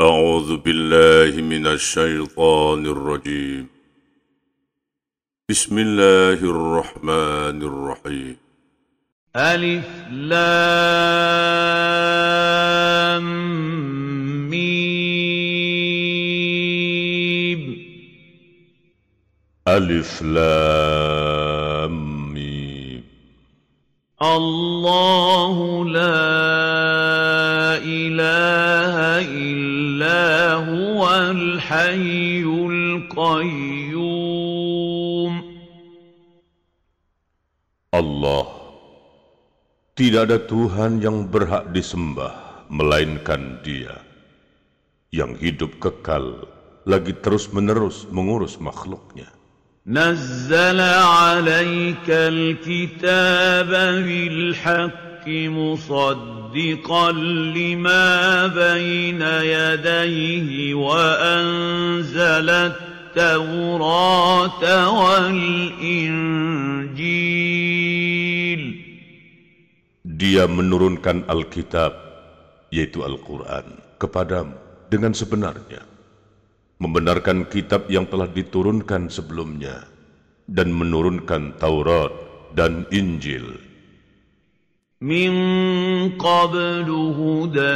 أعوذ 0.00 0.56
بالله 0.56 1.42
من 1.42 1.66
الشيطان 1.66 2.86
الرجيم. 2.86 3.66
بسم 5.50 5.78
الله 5.78 6.32
الرحمن 6.32 7.62
الرحيم. 7.62 8.36
ألف 9.36 9.88
لام 10.10 10.40
ميم. 14.50 15.14
ألف 19.68 20.22
لام 20.22 21.94
ميم. 22.34 23.02
الله 24.22 25.84
لا 25.84 27.76
إله 27.76 29.20
إلا 29.20 29.53
الحي 31.63 32.43
القيوم 32.69 33.99
Allah 37.89 38.45
Tidak 39.97 40.21
ada 40.29 40.37
Tuhan 40.37 41.01
yang 41.01 41.25
berhak 41.27 41.73
disembah 41.73 42.67
Melainkan 42.69 43.65
dia 43.65 43.97
Yang 45.09 45.31
hidup 45.41 45.71
kekal 45.81 46.45
Lagi 46.85 47.17
terus-menerus 47.17 48.05
mengurus 48.13 48.61
makhluknya 48.61 49.39
نزل 49.89 50.79
عليك 50.81 52.09
الكتاب 52.09 53.69
بالحق 54.05 55.12
مصدقا 55.29 57.11
لما 57.57 58.47
بين 58.47 59.21
يديه 59.21 60.73
وأنزل 60.73 62.49
التوراة 62.49 64.63
والإنجيل 64.89 67.19
Dia 70.19 70.51
menurunkan 70.51 71.31
Alkitab 71.31 71.95
Yaitu 72.75 73.07
Al-Quran 73.07 73.79
Kepadamu 73.95 74.51
dengan 74.91 75.15
sebenarnya 75.15 75.79
Membenarkan 76.79 77.47
kitab 77.47 77.87
yang 77.87 78.03
telah 78.07 78.27
diturunkan 78.27 79.07
sebelumnya 79.07 79.87
Dan 80.43 80.75
menurunkan 80.75 81.55
Taurat 81.55 82.11
dan 82.51 82.83
Injil 82.91 83.62
من 85.03 85.31
قبل 86.19 86.91
هدى 86.91 87.73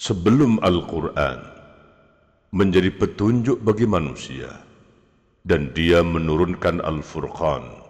sebelum 0.01 0.57
Al-Quran 0.65 1.37
menjadi 2.49 2.89
petunjuk 2.97 3.61
bagi 3.61 3.85
manusia 3.85 4.57
dan 5.45 5.69
dia 5.77 6.01
menurunkan 6.01 6.81
Al-Furqan. 6.81 7.82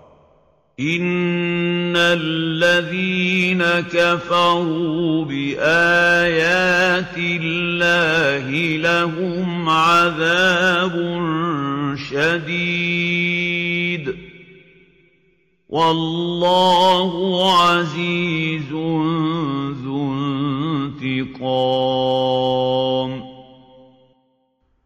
إن 0.80 1.94
الذين 1.96 3.62
كفروا 3.94 5.24
بآيات 5.24 7.14
الله 7.16 8.50
لهم 8.82 9.68
عذاب 9.68 10.94
شديد 12.10 13.24
والله 15.68 17.12
عزيز 17.62 18.70
ذو 19.78 20.12
انتقام 20.98 21.94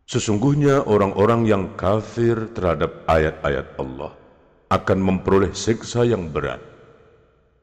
Sesungguhnya 0.09 0.89
orang-orang 0.89 1.45
yang 1.45 1.77
kafir 1.77 2.49
terhadap 2.57 3.05
ayat-ayat 3.09 3.77
Allah 3.77 4.28
akan 4.69 4.99
memperoleh 5.01 5.57
siksa 5.57 6.05
yang 6.05 6.29
berat. 6.29 6.61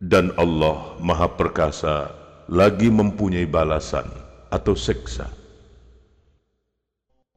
Dan 0.01 0.33
Allah 0.35 0.99
Maha 0.99 1.31
Perkasa 1.33 2.11
lagi 2.51 2.91
mempunyai 2.91 3.47
balasan 3.49 4.05
atau 4.51 4.77
siksa. 4.77 5.31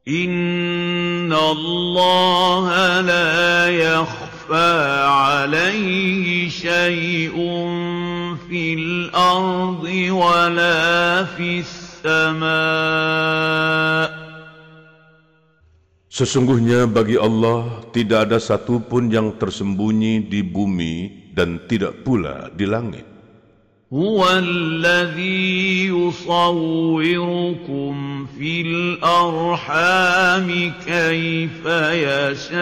Inna 0.09 1.37
Allah 1.37 2.65
la 3.05 3.69
yakhfa 3.69 4.73
alaihi 5.45 6.49
syai'un 6.49 8.41
fil 8.49 9.13
ardi 9.13 10.09
wa 10.09 10.49
la 10.49 11.29
fis 11.37 11.69
sama' 12.01 14.18
Sesungguhnya 16.18 16.86
bagi 16.86 17.18
Allah 17.18 17.82
tidak 17.90 18.30
ada 18.30 18.38
satupun 18.38 19.10
yang 19.10 19.34
tersembunyi 19.42 20.30
di 20.30 20.46
bumi 20.46 21.26
dan 21.34 21.66
tidak 21.66 22.06
pula 22.06 22.54
di 22.54 22.70
langit. 22.70 23.14
هو 23.94 24.26
الذي 24.30 25.88
يصوركم 25.88 27.56
في 28.26 28.62
الأرحام 28.62 30.48
كيف 30.86 31.66
يشاء 31.94 32.54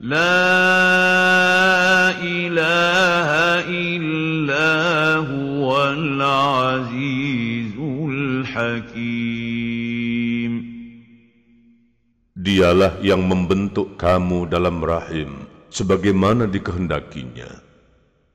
لا 0.00 0.50
إله 2.16 3.30
إلا 3.68 5.16
هو 5.16 5.92
العزيز 5.92 7.72
الحكيم 8.08 9.25
Dialah 12.47 13.03
yang 13.03 13.27
membentuk 13.27 13.99
kamu 13.99 14.47
dalam 14.47 14.79
rahim 14.79 15.43
sebagaimana 15.67 16.47
dikehendakinya. 16.47 17.59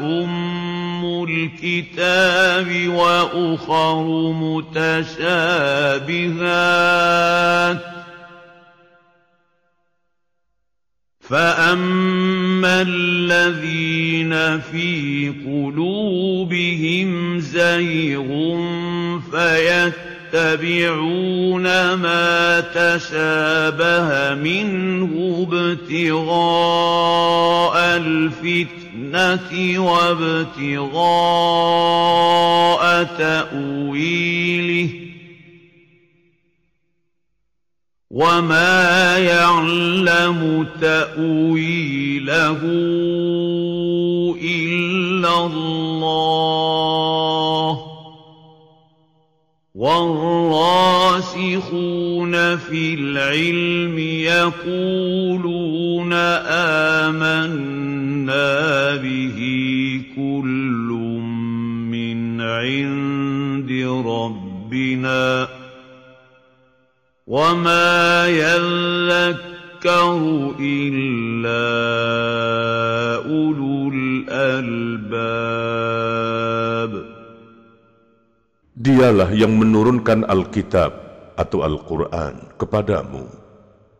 أم 0.00 1.24
الكتاب 1.24 2.88
وأخر 2.88 4.32
متشابهات 4.32 5.92
فأما 11.32 12.82
الذين 12.82 14.60
في 14.60 15.28
قلوبهم 15.46 17.38
زيغ 17.38 18.56
فيتبعون 20.32 21.62
ما 21.94 22.60
تشابه 22.60 24.34
منه 24.34 25.46
ابتغاء 25.52 26.56
الفتنة 27.96 28.81
وابتغاء 29.78 31.02
تأويله 33.04 34.88
وما 38.10 39.18
يعلم 39.18 40.66
تأويله 40.80 42.60
إلا 44.42 45.46
الله 45.46 46.72
والراسخون 49.74 51.12
في 52.56 52.94
العلم 52.94 53.98
يقولون 54.28 56.12
آمنا 56.12 57.81
به 58.97 59.39
كل 60.15 60.89
من 61.91 62.41
عند 62.41 63.71
ربنا 64.05 65.47
وما 67.27 68.27
يذكر 68.27 70.11
إلا 70.59 71.67
أولو 73.25 73.91
الألباب 73.93 75.57
Dialah 78.77 79.33
yang 79.33 79.57
menurunkan 79.57 80.21
Alkitab 80.29 80.93
atau 81.33 81.65
Al-Quran 81.65 82.55
kepadamu. 82.61 83.25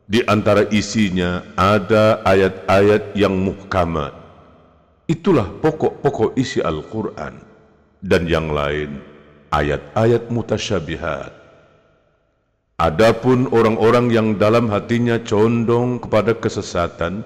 Di 0.06 0.22
antara 0.24 0.70
isinya 0.70 1.44
ada 1.58 2.22
ayat-ayat 2.24 3.18
yang 3.18 3.36
muhkamat. 3.36 4.21
Itulah 5.13 5.45
pokok-pokok 5.61 6.41
isi 6.41 6.65
Al-Quran. 6.65 7.37
Dan 8.01 8.25
yang 8.25 8.49
lain, 8.49 8.97
ayat-ayat 9.53 10.33
mutasyabihat. 10.33 11.37
Adapun 12.81 13.47
orang-orang 13.53 14.09
yang 14.09 14.29
dalam 14.41 14.73
hatinya 14.73 15.21
condong 15.21 16.01
kepada 16.01 16.33
kesesatan, 16.33 17.23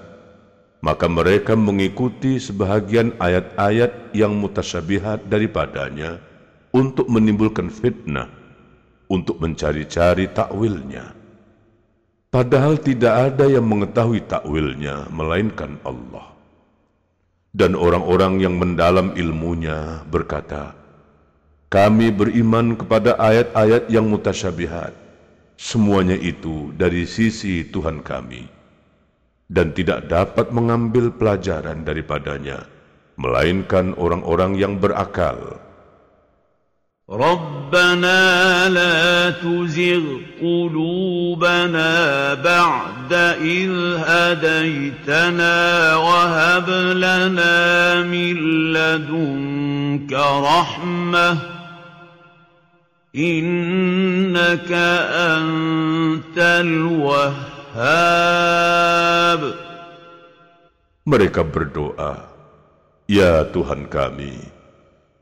maka 0.83 1.07
mereka 1.07 1.55
mengikuti 1.55 2.37
sebahagian 2.37 3.15
ayat-ayat 3.23 4.11
yang 4.13 4.35
mutasyabihat 4.35 5.25
daripadanya 5.31 6.19
untuk 6.75 7.09
menimbulkan 7.09 7.71
fitnah, 7.71 8.29
untuk 9.09 9.39
mencari-cari 9.39 10.29
takwilnya. 10.29 11.15
Padahal 12.29 12.77
tidak 12.77 13.33
ada 13.33 13.47
yang 13.47 13.65
mengetahui 13.65 14.27
takwilnya 14.27 15.07
melainkan 15.09 15.79
Allah. 15.81 16.36
Dan 17.57 17.73
orang-orang 17.73 18.37
yang 18.37 18.53
mendalam 18.61 19.17
ilmunya 19.17 20.05
berkata, 20.05 20.77
kami 21.73 22.13
beriman 22.13 22.77
kepada 22.77 23.17
ayat-ayat 23.17 23.89
yang 23.89 24.05
mutasyabihat. 24.13 24.93
Semuanya 25.57 26.13
itu 26.13 26.69
dari 26.77 27.09
sisi 27.09 27.65
Tuhan 27.65 28.05
kami 28.05 28.45
dan 29.49 29.73
tidak 29.73 30.05
dapat 30.05 30.53
mengambil 30.53 31.09
pelajaran 31.09 31.81
daripadanya, 31.81 32.67
melainkan 33.17 33.97
orang-orang 33.97 34.53
yang 34.53 34.77
berakal. 34.77 35.57
ربنا 37.07 38.67
لا 38.69 39.31
تزغ 39.39 40.03
قلوبنا 40.43 42.33
بعد 42.33 43.13
إذ 43.39 43.71
هديتنا 44.03 45.55
وهب 45.95 46.69
لنا 46.99 48.01
من 48.03 48.35
لدنك 48.73 50.13
رحمة 50.43 51.37
إنك 53.15 54.71
أنت 55.31 56.37
الوهاب. 56.37 57.31
Mereka 61.07 61.39
berdoa, 61.47 62.19
Ya 63.07 63.47
Tuhan 63.47 63.87
kami, 63.87 64.56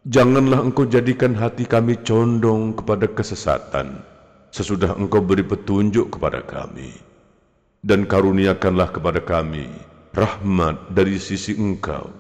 Janganlah 0.06 0.62
engkau 0.62 0.86
jadikan 0.86 1.34
hati 1.34 1.66
kami 1.66 1.98
condong 2.06 2.78
kepada 2.78 3.10
kesesatan 3.10 4.06
sesudah 4.54 4.94
engkau 4.94 5.18
beri 5.18 5.42
petunjuk 5.42 6.14
kepada 6.14 6.46
kami. 6.46 6.94
Dan 7.82 8.06
karuniakanlah 8.06 8.94
kepada 8.94 9.18
kami 9.26 9.66
rahmat 10.14 10.94
dari 10.94 11.18
sisi 11.18 11.58
engkau. 11.58 12.14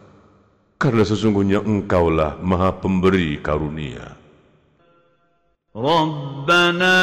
Karena 0.81 1.05
sesungguhnya 1.05 1.61
engkaulah 1.61 2.41
maha 2.41 2.73
pemberi 2.73 3.37
karunia. 3.37 4.17
Rabbana 5.77 6.97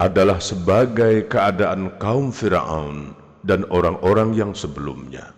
adalah 0.00 0.38
sebagai 0.40 1.24
keadaan 1.26 1.96
kaum 1.96 2.28
Firaun 2.28 3.16
dan 3.46 3.64
orang-orang 3.72 4.36
yang 4.36 4.52
sebelumnya. 4.52 5.32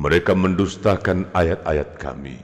Mereka 0.00 0.32
mendustakan 0.32 1.28
ayat-ayat 1.36 2.00
kami. 2.00 2.40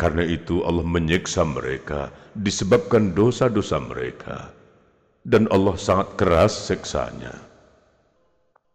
Karena 0.00 0.24
itu 0.24 0.64
Allah 0.64 0.86
menyiksa 0.86 1.44
mereka 1.44 2.08
disebabkan 2.32 3.12
dosa-dosa 3.12 3.76
mereka. 3.84 4.48
Dan 5.20 5.44
Allah 5.52 5.76
sangat 5.76 6.16
keras 6.16 6.56
seksanya. 6.72 7.50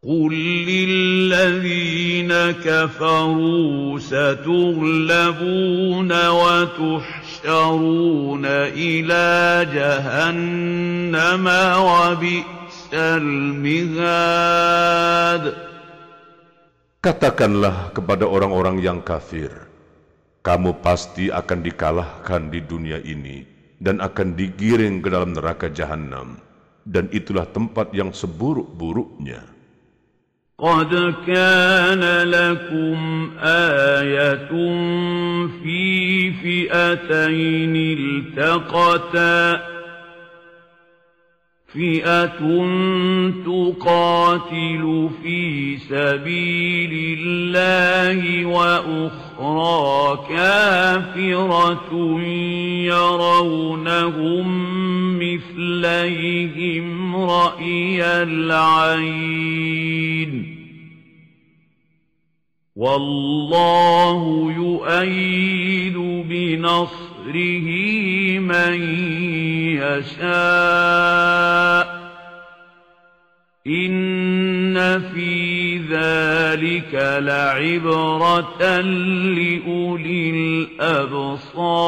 قل 0.06 0.34
للذين 0.70 2.30
كفروا 2.62 4.00
ستغلبون 4.00 4.68
وتحشرون 6.30 7.29
إلى 8.76 9.26
جهنم 9.74 11.46
وبئس 11.90 12.94
المهاد 12.94 14.16
Katakanlah 17.06 17.94
kepada 17.94 18.26
orang-orang 18.26 18.82
yang 18.82 18.98
kafir, 18.98 19.54
kamu 20.42 20.82
pasti 20.82 21.30
akan 21.30 21.62
dikalahkan 21.62 22.50
di 22.50 22.66
dunia 22.66 22.98
ini 22.98 23.46
dan 23.78 24.02
akan 24.02 24.34
digiring 24.34 25.06
ke 25.06 25.14
dalam 25.14 25.38
neraka 25.38 25.70
jahanam, 25.70 26.42
dan 26.82 27.06
itulah 27.14 27.46
tempat 27.46 27.94
yang 27.94 28.10
seburuk-buruknya. 28.10 29.46
قد 30.61 31.15
كان 31.27 32.29
لكم 32.29 33.31
آية 33.43 34.49
في 35.63 36.33
فئتين 36.33 37.77
التقتا 37.99 39.70
فئة 41.75 42.41
تقاتل 43.45 45.11
في 45.23 45.77
سبيل 45.77 47.19
الله 47.19 48.47
وأخرى 48.47 50.27
كافرة 50.29 52.21
يرونهم 52.91 54.47
مثليهم 55.19 56.87
رأي 57.17 58.03
العين 58.23 59.61
والله 62.77 64.53
يؤيد 64.57 65.97
بنصره 67.30 67.68
من 68.40 68.76
يشاء 69.82 70.26
إن 73.68 74.78
في 75.14 75.34
ذلك 75.90 76.94
لعبرة 77.22 78.62
لأولي 79.38 80.30
الأبصار 80.80 81.86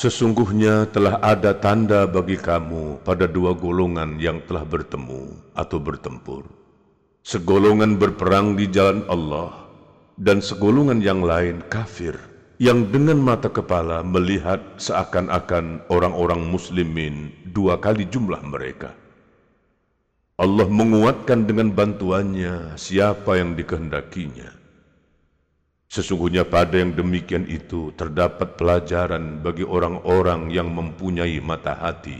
Sesungguhnya 0.00 0.88
telah 0.88 1.20
ada 1.20 1.52
tanda 1.52 2.08
bagi 2.08 2.40
kamu 2.40 3.04
pada 3.04 3.28
dua 3.28 3.52
golongan 3.52 4.16
yang 4.16 4.40
telah 4.48 4.64
bertemu 4.64 5.36
atau 5.52 5.76
bertempur. 5.76 6.48
Segolongan 7.20 8.00
berperang 8.00 8.56
di 8.56 8.64
jalan 8.72 9.04
Allah 9.12 9.60
dan 10.16 10.40
segolongan 10.40 11.04
yang 11.04 11.20
lain 11.20 11.60
kafir 11.68 12.16
Yang 12.61 12.87
dengan 12.91 13.19
mata 13.19 13.51
kepala 13.51 14.03
melihat 14.05 14.63
seakan-akan 14.79 15.85
orang-orang 15.91 16.43
muslimin 16.45 17.31
dua 17.51 17.79
kali 17.79 18.07
jumlah 18.07 18.39
mereka. 18.45 18.95
Allah 20.35 20.67
menguatkan 20.67 21.47
dengan 21.47 21.71
bantuannya 21.71 22.75
siapa 22.75 23.39
yang 23.39 23.55
dikehendakinya 23.55 24.65
Sesungguhnya 25.95 26.43
pada 26.43 26.81
yang 26.81 26.91
demikian 26.91 27.47
itu 27.47 27.93
terdapat 27.95 28.59
pelajaran 28.59 29.39
bagi 29.39 29.63
orang-orang 29.63 30.51
yang 30.51 30.67
mempunyai 30.67 31.39
mata 31.39 31.71
hati. 31.71 32.19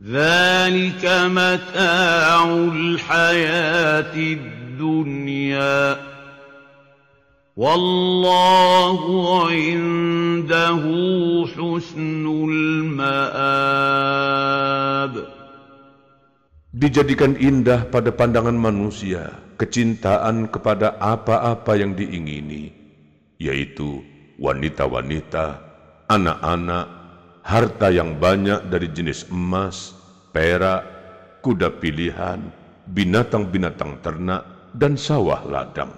ذلك 0.00 1.04
متاع 1.08 2.44
الحياة 2.52 4.14
الدنيا 4.14 5.96
والله 7.56 9.00
عنده 9.48 10.82
حسن 11.56 12.24
المآب 12.50 13.56
Dijadikan 16.76 17.40
indah 17.40 17.88
pada 17.88 18.12
pandangan 18.12 18.52
manusia 18.52 19.32
kecintaan 19.56 20.52
kepada 20.52 21.00
apa-apa 21.00 21.72
yang 21.72 21.96
diingini, 21.96 22.68
yaitu 23.40 24.04
wanita-wanita, 24.36 25.56
anak-anak, 26.04 26.99
harta 27.46 27.94
yang 27.94 28.18
banyak 28.18 28.66
dari 28.66 28.90
jenis 28.90 29.30
emas, 29.30 29.94
perak, 30.34 30.82
kuda 31.46 31.78
pilihan, 31.78 32.42
binatang-binatang 32.90 34.02
ternak, 34.02 34.72
dan 34.74 34.98
sawah 34.98 35.46
ladang. 35.46 35.94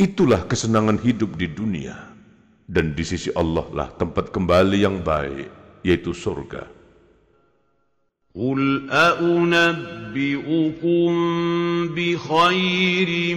Itulah 0.00 0.48
kesenangan 0.48 0.96
hidup 1.02 1.36
di 1.36 1.52
dunia, 1.52 1.96
dan 2.64 2.96
di 2.96 3.04
sisi 3.04 3.28
Allah 3.36 3.66
lah 3.74 3.88
tempat 3.92 4.32
kembali 4.32 4.78
yang 4.80 5.04
baik, 5.04 5.50
yaitu 5.84 6.16
surga. 6.16 6.78
قل 8.38 8.86
أأنبئكم 8.90 10.12
بخير 11.96 13.36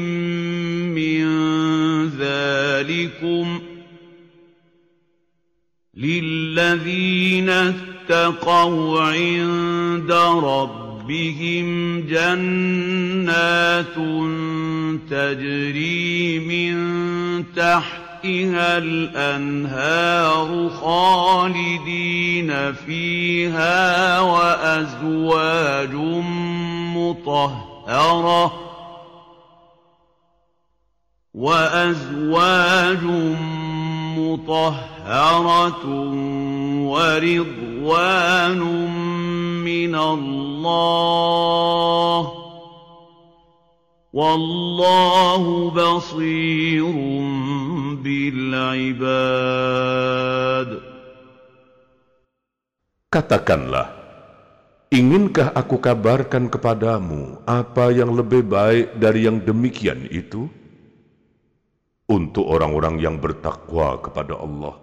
من 0.93 1.25
ذلكم 2.21 3.59
للذين 5.96 7.50
اتقوا 7.50 9.00
عند 9.00 10.12
ربهم 10.44 12.00
جنات 12.00 13.94
تجري 15.10 16.38
من 16.38 16.74
تحت 17.56 18.06
تحتها 18.26 18.78
الأنهار 18.78 20.70
خالدين 20.70 22.72
فيها 22.72 24.20
وأزواج 24.20 25.94
مطهرة 26.96 28.52
وأزواج 31.34 33.02
مطهرة 34.16 34.95
ورضوان 36.91 38.61
من 39.63 39.93
الله 39.95 41.01
والله 44.13 45.43
بصير 45.71 46.85
بالعباد 48.03 49.31
Katakanlah, 53.11 53.91
inginkah 54.87 55.51
aku 55.51 55.83
kabarkan 55.83 56.47
kepadamu 56.47 57.43
apa 57.43 57.91
yang 57.91 58.15
lebih 58.15 58.39
baik 58.47 58.95
dari 58.95 59.27
yang 59.27 59.43
demikian 59.43 60.07
itu? 60.07 60.47
Untuk 62.07 62.47
orang-orang 62.47 63.03
yang 63.03 63.19
bertakwa 63.19 63.99
kepada 63.99 64.39
Allah, 64.39 64.79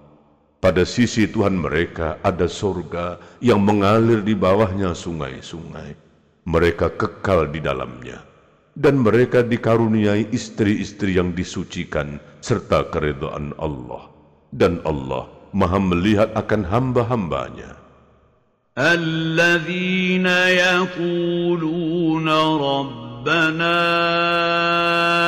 pada 0.63 0.83
sisi 0.83 1.31
Tuhan 1.31 1.55
mereka 1.55 2.19
ada 2.21 2.51
surga 2.51 3.19
yang 3.39 3.63
mengalir 3.63 4.27
di 4.27 4.35
bawahnya 4.35 4.93
sungai-sungai. 4.93 5.95
Mereka 6.49 6.97
kekal 6.97 7.53
di 7.53 7.61
dalamnya 7.61 8.29
dan 8.79 9.03
mereka 9.03 9.43
dikaruniai 9.43 10.31
istri-istri 10.31 11.19
yang 11.19 11.35
disucikan 11.35 12.23
serta 12.39 12.87
keridhaan 12.95 13.51
Allah 13.59 14.07
dan 14.55 14.79
Allah 14.87 15.27
Maha 15.51 15.83
melihat 15.83 16.31
akan 16.39 16.63
hamba-hambanya. 16.63 17.75
الذين 18.79 20.27
يقولون 20.63 22.29
ربنا 22.63 23.81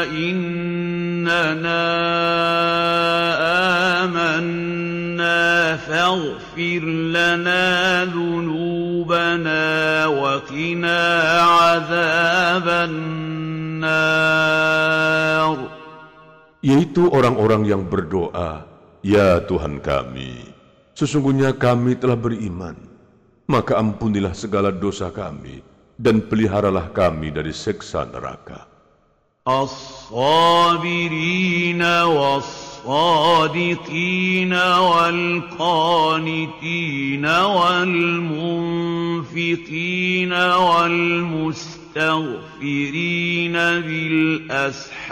إننا 0.06 1.87
آمنا 4.06 4.93
فاغفر 5.76 6.82
لنا 7.16 7.68
ذنوبنا 8.04 9.66
وقنا 10.06 11.02
عذاب 11.42 12.68
النار 12.68 13.60
النار 13.80 15.56
yaitu 16.60 17.08
orang-orang 17.08 17.64
yang 17.64 17.88
berdoa, 17.88 18.68
Ya 19.00 19.40
Tuhan 19.49 19.80
kami, 19.80 20.44
sesungguhnya 20.92 21.56
kami 21.56 21.96
telah 21.96 22.20
beriman, 22.20 22.76
maka 23.49 23.80
ampunilah 23.80 24.37
segala 24.37 24.68
dosa 24.68 25.08
kami, 25.08 25.64
dan 25.96 26.20
peliharalah 26.20 26.92
kami 26.92 27.32
dari 27.32 27.56
seksa 27.56 28.04
neraka. 28.04 28.68
الصابرين 29.49 30.12
والصادقين 32.84 34.52
والقانتين 34.88 35.60
والمنفقين 37.26 38.72
والمستقيم 40.32 41.80
المستغفرين 41.90 43.56
بالأسحار 43.82 45.10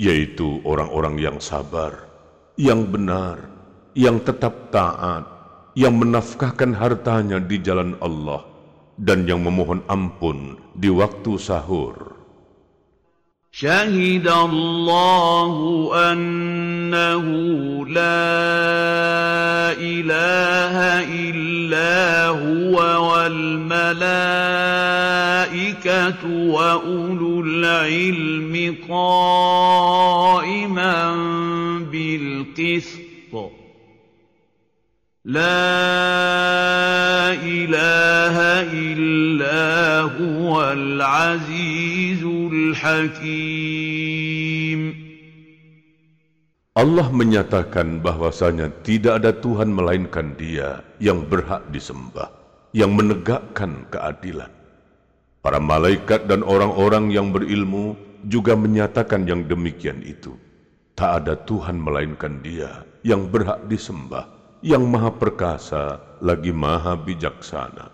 yaitu 0.00 0.64
orang-orang 0.64 1.20
yang 1.20 1.36
sabar, 1.44 2.08
yang 2.56 2.88
benar, 2.88 3.52
yang 3.92 4.16
tetap 4.16 4.72
taat, 4.72 5.28
yang 5.76 5.92
menafkahkan 6.00 6.72
hartanya 6.72 7.36
di 7.36 7.60
jalan 7.60 7.92
Allah, 8.00 8.40
dan 8.96 9.28
yang 9.28 9.44
memohon 9.44 9.84
ampun 9.92 10.56
di 10.72 10.88
waktu 10.88 11.36
sahur. 11.36 12.13
شهد 13.57 14.27
الله 14.27 15.91
أنه 16.11 17.25
لا 17.87 19.71
إله 19.79 20.75
إلا 21.29 22.27
هو 22.27 22.75
والملائكة 23.11 24.45
الْمَلَائِكَةُ 25.45 26.25
وَأُولُو 26.27 27.41
الْعِلْمِ 27.41 28.75
قَائِمًا 28.89 29.95
بِالْقِسْطِ 31.91 33.35
لَا 35.25 35.41
إِلَٰهَ 37.33 38.37
إِلَّا 38.73 40.01
هُوَ 40.01 40.71
الْعَزِيزُ 40.71 41.84
الْحَكِيمُ 42.74 44.30
Allah 46.80 47.12
menyatakan 47.12 47.98
bahwasanya 48.00 48.70
tidak 48.86 49.20
ada 49.20 49.36
Tuhan 49.36 49.74
melainkan 49.74 50.38
Dia 50.38 50.80
yang 51.02 51.26
berhak 51.26 51.66
disembah, 51.74 52.30
yang 52.72 52.94
menegakkan 52.94 53.84
keadilan. 53.90 54.48
Para 55.44 55.60
malaikat 55.60 56.24
dan 56.30 56.40
orang-orang 56.40 57.12
yang 57.12 57.36
berilmu 57.36 57.98
juga 58.24 58.56
menyatakan 58.56 59.28
yang 59.28 59.44
demikian 59.44 60.00
itu. 60.06 60.32
Tak 60.96 61.26
ada 61.26 61.36
Tuhan 61.44 61.76
melainkan 61.76 62.40
Dia 62.40 62.86
yang 63.04 63.28
berhak 63.28 63.66
disembah, 63.68 64.24
yang 64.64 64.86
maha 64.88 65.12
perkasa 65.12 66.00
lagi 66.24 66.54
maha 66.54 66.96
bijaksana. 66.96 67.93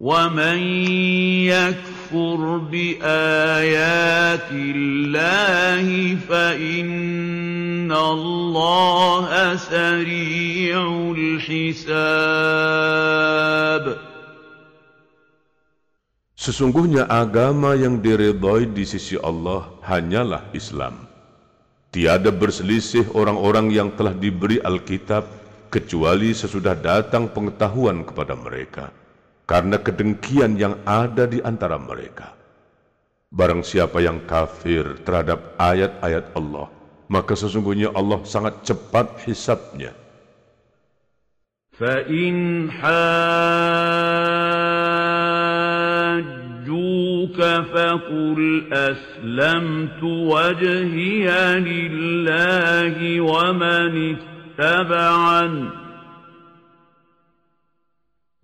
ومن 0.00 0.58
يكفر 1.52 2.40
بايات 2.72 4.48
الله 4.50 5.86
فان 6.24 7.92
الله 7.92 9.28
سريع 9.56 10.80
الحساب 11.12 12.00
Sesungguhnya 16.40 17.04
agama 17.04 17.76
yang 17.76 18.00
diridhoi 18.00 18.72
di 18.72 18.88
sisi 18.88 19.20
Allah 19.20 19.68
hanyalah 19.84 20.48
Islam. 20.56 21.04
Tiada 21.92 22.32
berselisih 22.32 23.12
orang-orang 23.12 23.68
yang 23.68 23.92
telah 23.92 24.16
diberi 24.16 24.56
Alkitab 24.56 25.28
kecuali 25.68 26.32
sesudah 26.32 26.72
datang 26.72 27.28
pengetahuan 27.28 28.08
kepada 28.08 28.32
mereka 28.32 28.88
karena 29.50 29.82
kedengkian 29.82 30.54
yang 30.54 30.78
ada 30.86 31.26
di 31.26 31.42
antara 31.42 31.74
mereka. 31.74 32.38
Barang 33.30 33.66
siapa 33.66 33.98
yang 33.98 34.22
kafir 34.26 35.02
terhadap 35.06 35.58
ayat-ayat 35.58 36.34
Allah, 36.34 36.70
maka 37.10 37.34
sesungguhnya 37.34 37.90
Allah 37.94 38.22
sangat 38.22 38.62
cepat 38.62 39.26
hisabnya. 39.26 39.90
فَإِنْ 41.80 42.68
حَاجُّوكَ 42.76 42.98
فَقُلْ 47.72 48.38
أَسْلَمْتُ 48.68 50.02
وَجْهِيَ 50.04 51.26
لِلَّهِ 51.64 53.20
وَمَنِ 53.20 53.94
اتَّبَعَنِ 54.12 55.52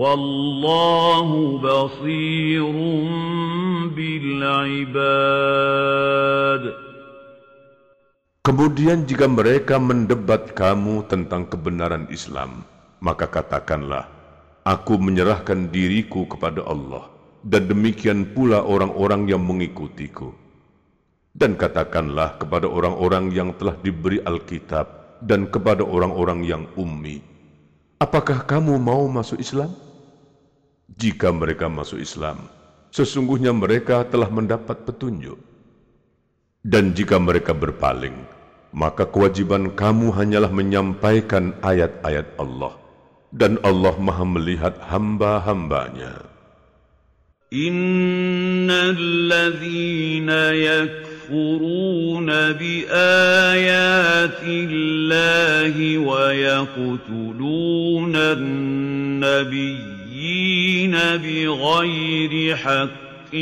وَاللَّهُ 0.00 1.28
بَصِيرٌ 1.64 2.74
بِالْعِبَادِ 3.96 5.04
Kemudian 8.44 9.08
jika 9.08 9.24
mereka 9.24 9.80
mendebat 9.80 10.52
kamu 10.52 11.08
tentang 11.08 11.48
kebenaran 11.48 12.04
Islam, 12.12 12.68
maka 13.00 13.24
katakanlah, 13.24 14.12
Aku 14.68 15.00
menyerahkan 15.00 15.72
diriku 15.72 16.28
kepada 16.28 16.60
Allah, 16.68 17.08
dan 17.40 17.64
demikian 17.64 18.36
pula 18.36 18.68
orang-orang 18.68 19.32
yang 19.32 19.40
mengikutiku. 19.40 20.36
Dan 21.32 21.56
katakanlah 21.56 22.36
kepada 22.36 22.68
orang-orang 22.68 23.32
yang 23.32 23.56
telah 23.56 23.80
diberi 23.80 24.20
Alkitab 24.28 25.18
dan 25.24 25.48
kepada 25.48 25.88
orang-orang 25.88 26.44
yang 26.44 26.68
ummi, 26.76 27.24
Apakah 27.96 28.44
kamu 28.44 28.76
mau 28.76 29.08
masuk 29.08 29.40
Islam? 29.40 29.72
Jika 30.90 31.34
mereka 31.34 31.66
masuk 31.66 32.00
Islam, 32.00 32.48
sesungguhnya 32.94 33.50
mereka 33.50 34.06
telah 34.06 34.30
mendapat 34.30 34.86
petunjuk. 34.86 35.36
Dan 36.66 36.94
jika 36.96 37.18
mereka 37.18 37.54
berpaling, 37.54 38.14
maka 38.74 39.06
kewajiban 39.06 39.74
kamu 39.74 40.10
hanyalah 40.14 40.50
menyampaikan 40.50 41.54
ayat-ayat 41.62 42.34
Allah. 42.38 42.74
Dan 43.30 43.58
Allah 43.62 43.94
maha 43.98 44.24
melihat 44.24 44.74
hamba-hambanya. 44.86 46.24
Innal 47.54 48.98
ladhina 49.30 50.40
يكفرون 51.30 52.26
بآيات 52.52 54.42
الله 54.46 55.98
ويقتلون 55.98 56.86
النبيين 58.16 59.96
بغير 60.91 62.55
حق 62.55 63.35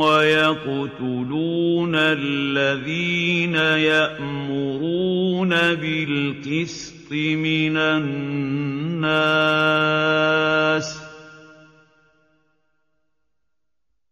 ويقتلون 0.00 1.94
الذين 1.94 3.54
يأمرون 3.54 5.48
بالقسط 5.50 7.12
من 7.12 7.76
الناس 7.76 9.40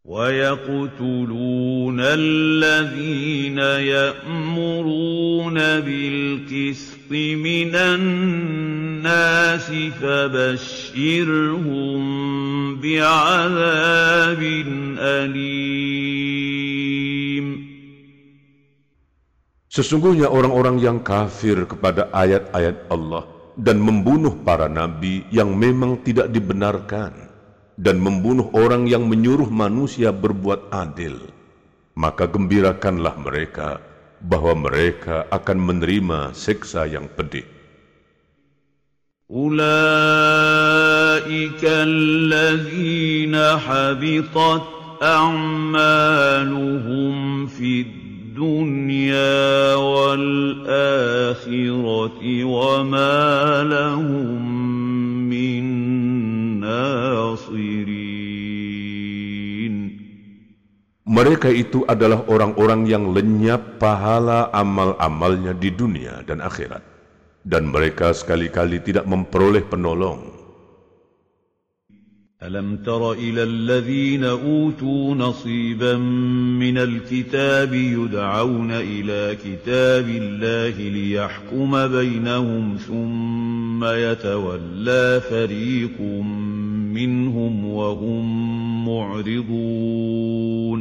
ويقتلون 0.04 2.00
الذين 2.00 3.58
يأمرون 3.88 5.54
بالقسط 5.54 7.10
من 7.10 7.74
الناس 7.74 8.78
فبشرهم 10.00 11.58
بعذاب 12.87 14.41
أليم 14.99 16.53
Sesungguhnya 19.73 20.29
orang-orang 20.29 20.77
yang 20.77 21.01
kafir 21.01 21.65
kepada 21.65 22.13
ayat-ayat 22.13 22.93
Allah 22.93 23.25
dan 23.57 23.81
membunuh 23.81 24.37
para 24.45 24.69
nabi 24.69 25.25
yang 25.33 25.57
memang 25.57 25.97
tidak 26.05 26.29
dibenarkan 26.29 27.33
dan 27.73 27.97
membunuh 27.97 28.53
orang 28.53 28.85
yang 28.85 29.09
menyuruh 29.09 29.49
manusia 29.49 30.13
berbuat 30.13 30.69
adil, 30.69 31.25
maka 31.97 32.29
gembirakanlah 32.29 33.17
mereka 33.17 33.81
bahwa 34.21 34.69
mereka 34.69 35.25
akan 35.33 35.57
menerima 35.57 36.37
siksa 36.37 36.85
yang 36.85 37.09
pedih. 37.09 37.49
أولئك 41.17 41.63
الذين 41.65 43.33
حبطت 43.65 44.61
أعمالهم 45.01 46.35
في 47.47 47.81
الدنيا 47.81 49.75
والآخرة 49.75 50.53
وما 52.43 53.23
لهم 53.63 54.41
من 55.29 55.63
ناصرين 56.61 58.13
Mereka 61.03 61.51
itu 61.53 61.85
adalah 61.85 62.25
orang-orang 62.25 62.89
yang 62.89 63.13
lenyap 63.13 63.77
pahala 63.77 64.49
amal-amalnya 64.49 65.53
di 65.53 65.69
dunia 65.69 66.25
dan 66.25 66.41
akhirat. 66.41 66.81
Dan 67.45 67.69
mereka 67.69 68.15
sekali-kali 68.17 68.81
tidak 68.81 69.05
memperoleh 69.05 69.61
penolong. 69.61 70.36
ألم 72.38 72.86
تر 72.86 73.18
إلى 73.18 73.42
الذين 73.42 74.24
أوتوا 74.24 75.14
نصيبا 75.14 75.96
من 76.54 76.78
الكتاب 76.78 77.74
يدعون 77.74 78.70
إلى 78.70 79.34
كتاب 79.42 80.06
الله 80.06 80.76
ليحكم 80.78 81.70
بينهم 81.88 82.76
ثم 82.78 83.84
يتولى 83.84 85.20
فريق 85.26 85.98
منهم 86.94 87.54
وهم 87.66 88.24
معرضون. 88.86 90.80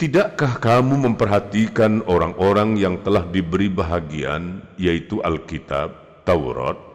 Tidakkah 0.00 0.64
kamu 0.64 1.12
memperhatikan 1.12 2.08
orang-orang 2.08 2.80
yang 2.80 3.04
telah 3.04 3.28
diberi 3.28 3.68
bahagian, 3.68 4.64
yaitu 4.80 5.20
Alkitab, 5.20 6.24
Taurat, 6.24 6.89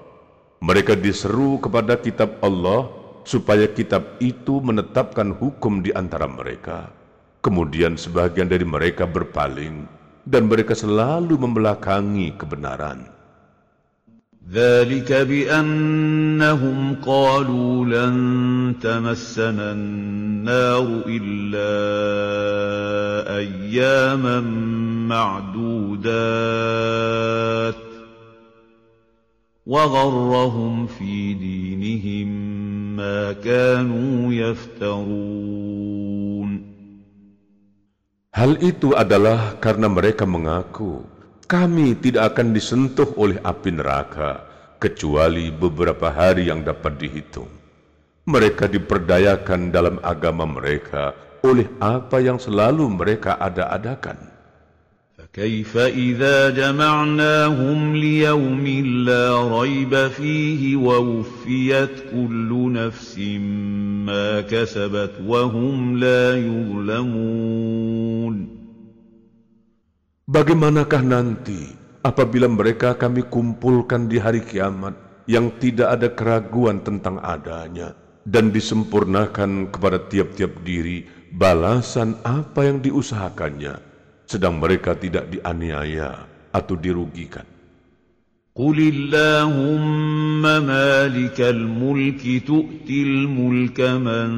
mereka 0.64 0.92
diseru 0.92 1.56
kepada 1.56 1.96
kitab 1.96 2.36
Allah 2.44 2.88
supaya 3.24 3.64
kitab 3.68 4.20
itu 4.20 4.60
menetapkan 4.60 5.32
hukum 5.32 5.80
di 5.80 5.92
antara 5.96 6.28
mereka. 6.28 6.92
Kemudian 7.40 7.96
sebagian 7.96 8.52
dari 8.52 8.68
mereka 8.68 9.08
berpaling 9.08 9.88
dan 10.28 10.44
mereka 10.44 10.76
selalu 10.76 11.40
membelakangi 11.40 12.36
kebenaran. 12.36 13.20
ذلك 14.50 15.12
بأنهم 15.12 16.96
قالوا 17.06 17.84
لن 17.86 18.16
تمسنا 18.82 19.72
النار 19.72 20.86
إلا 21.06 21.70
أياما 23.38 24.40
معدودات 25.06 26.00
وغرهم 29.66 30.86
في 30.86 31.34
دينهم 31.34 32.28
ما 32.96 33.32
كانوا 33.32 34.32
يفترون 34.32 35.90
Hal 38.30 38.56
itu 38.62 38.94
adalah 38.96 39.58
karena 39.60 39.90
mereka 39.90 40.24
mengaku, 40.24 41.02
kami 41.50 41.98
tidak 41.98 42.32
akan 42.32 42.54
disentuh 42.56 43.10
oleh 43.18 43.36
api 43.42 43.74
neraka, 43.74 44.46
kecuali 44.80 45.52
beberapa 45.52 46.08
hari 46.08 46.48
yang 46.48 46.64
dapat 46.64 46.96
dihitung. 46.96 47.50
Mereka 48.24 48.70
diperdayakan 48.70 49.74
dalam 49.74 50.00
agama 50.00 50.46
mereka 50.48 51.12
oleh 51.44 51.68
apa 51.82 52.22
yang 52.22 52.40
selalu 52.40 52.88
mereka 52.88 53.36
ada-adakan. 53.36 54.30
فكيف 55.34 55.76
إذا 55.76 56.50
جمعناهم 56.50 57.96
ليوم 57.96 58.66
لا 59.04 59.26
ريب 59.60 60.08
فيه 60.08 60.76
ووفيت 60.76 61.90
كل 62.12 62.50
نفس 62.72 63.18
ما 64.06 64.40
كسبت 64.40 65.12
وهم 65.26 65.98
لا 65.98 66.36
يظلمون 66.40 68.36
Bagaimanakah 70.30 71.02
nanti 71.02 71.74
apabila 72.06 72.46
mereka 72.46 72.94
kami 72.94 73.26
kumpulkan 73.26 74.06
di 74.06 74.22
hari 74.22 74.46
kiamat 74.46 74.94
yang 75.26 75.50
tidak 75.58 75.98
ada 75.98 76.08
keraguan 76.14 76.86
tentang 76.86 77.18
adanya 77.18 77.98
dan 78.22 78.54
disempurnakan 78.54 79.74
kepada 79.74 80.06
tiap-tiap 80.06 80.62
diri 80.62 81.02
balasan 81.34 82.14
apa 82.22 82.62
yang 82.62 82.78
diusahakannya 82.78 83.83
Sedang 84.25 84.57
mereka 84.57 84.97
tidak 84.97 85.29
dianiaya 85.29 86.25
atau 86.53 86.75
dirugikan. 86.77 87.55
قل 88.55 88.79
اللهم 88.79 90.41
مالك 90.41 91.41
الملك 91.41 92.43
تؤتي 92.47 93.03
الملك 93.03 93.81
من 93.81 94.29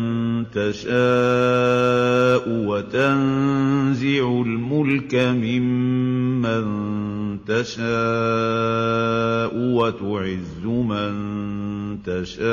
تشاء 0.50 0.90
وتنزع 2.50 4.42
الملك 4.42 5.16
ممن 5.16 6.66
تشاء 7.46 7.88
وتعز 9.54 10.66
من 10.66 11.14
تشاء 12.02 12.48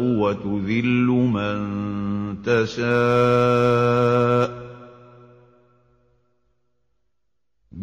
وتذل 0.00 1.06
من 1.08 1.58
تشاء 2.44 3.93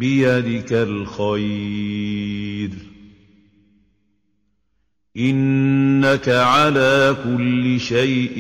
بيدك 0.01 0.73
الخير 0.73 2.71
إنك 5.17 6.29
على 6.29 7.17
كل 7.25 7.65
شيء 7.81 8.37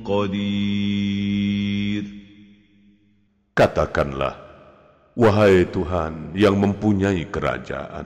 قدير 0.00 2.04
Katakanlah, 3.56 4.36
wahai 5.16 5.64
Tuhan 5.72 6.36
yang 6.36 6.60
mempunyai 6.60 7.24
kerajaan, 7.32 8.04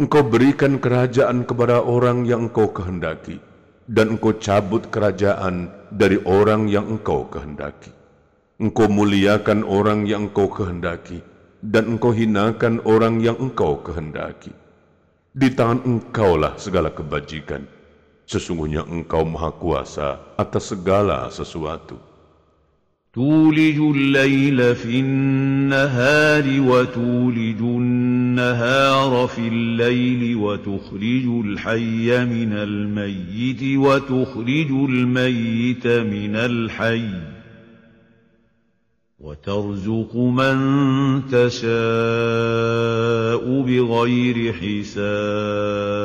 Engkau 0.00 0.24
berikan 0.24 0.80
kerajaan 0.80 1.44
kepada 1.44 1.84
orang 1.84 2.24
yang 2.24 2.48
Engkau 2.48 2.72
kehendaki, 2.72 3.36
dan 3.84 4.16
Engkau 4.16 4.40
cabut 4.40 4.88
kerajaan 4.88 5.68
dari 5.92 6.16
orang 6.24 6.72
yang 6.72 6.88
Engkau 6.88 7.28
kehendaki. 7.28 7.92
Engkau 8.56 8.88
muliakan 8.88 9.60
orang 9.60 10.08
yang 10.08 10.32
Engkau 10.32 10.48
kehendaki, 10.48 11.20
dan 11.62 11.96
engkau 11.96 12.10
hinakan 12.10 12.82
orang 12.82 13.22
yang 13.22 13.38
engkau 13.38 13.78
kehendaki. 13.80 14.50
Di 15.32 15.48
tangan 15.54 15.86
engkaulah 15.86 16.58
segala 16.60 16.92
kebajikan. 16.92 17.64
Sesungguhnya 18.26 18.84
engkau 18.84 19.24
maha 19.24 19.50
kuasa 19.54 20.36
atas 20.36 20.74
segala 20.74 21.30
sesuatu. 21.32 22.12
تولج 23.12 23.78
الليل 23.78 24.74
في 24.74 25.00
النهار 25.00 26.44
وتولج 26.60 27.60
النهار 27.60 29.26
في 29.26 29.48
الليل 29.48 30.36
وتخرج 30.36 31.26
الحي 31.44 32.24
من 32.24 32.52
الميت 32.52 33.62
وتخرج 33.76 34.70
الميت 34.70 35.86
من 35.86 36.36
الحي 36.36 37.08
وترزق 39.22 40.12
من 40.18 40.56
تشاء 41.30 41.72
بغير 43.46 44.36
حساب 44.58 46.02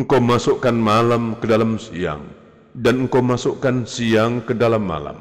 Engkau 0.00 0.16
masukkan 0.16 0.72
malam 0.72 1.36
ke 1.36 1.44
dalam 1.44 1.76
siang, 1.76 2.24
dan 2.72 3.04
engkau 3.04 3.20
masukkan 3.20 3.84
siang 3.84 4.40
ke 4.40 4.56
dalam 4.56 4.80
malam. 4.80 5.20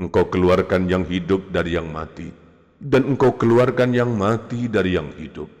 Engkau 0.00 0.24
keluarkan 0.24 0.88
yang 0.88 1.04
hidup 1.04 1.52
dari 1.52 1.76
yang 1.76 1.92
mati, 1.92 2.32
dan 2.80 3.12
engkau 3.12 3.36
keluarkan 3.36 3.92
yang 3.92 4.16
mati 4.16 4.72
dari 4.72 4.96
yang 4.96 5.12
hidup. 5.20 5.52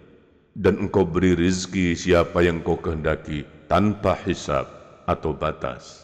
Dan 0.56 0.88
engkau 0.88 1.04
beri 1.04 1.36
rizki 1.36 1.92
siapa 1.92 2.40
yang 2.40 2.64
kau 2.64 2.80
kehendaki 2.80 3.44
tanpa 3.68 4.16
hisab 4.24 4.64
atau 5.04 5.36
batas. 5.36 6.03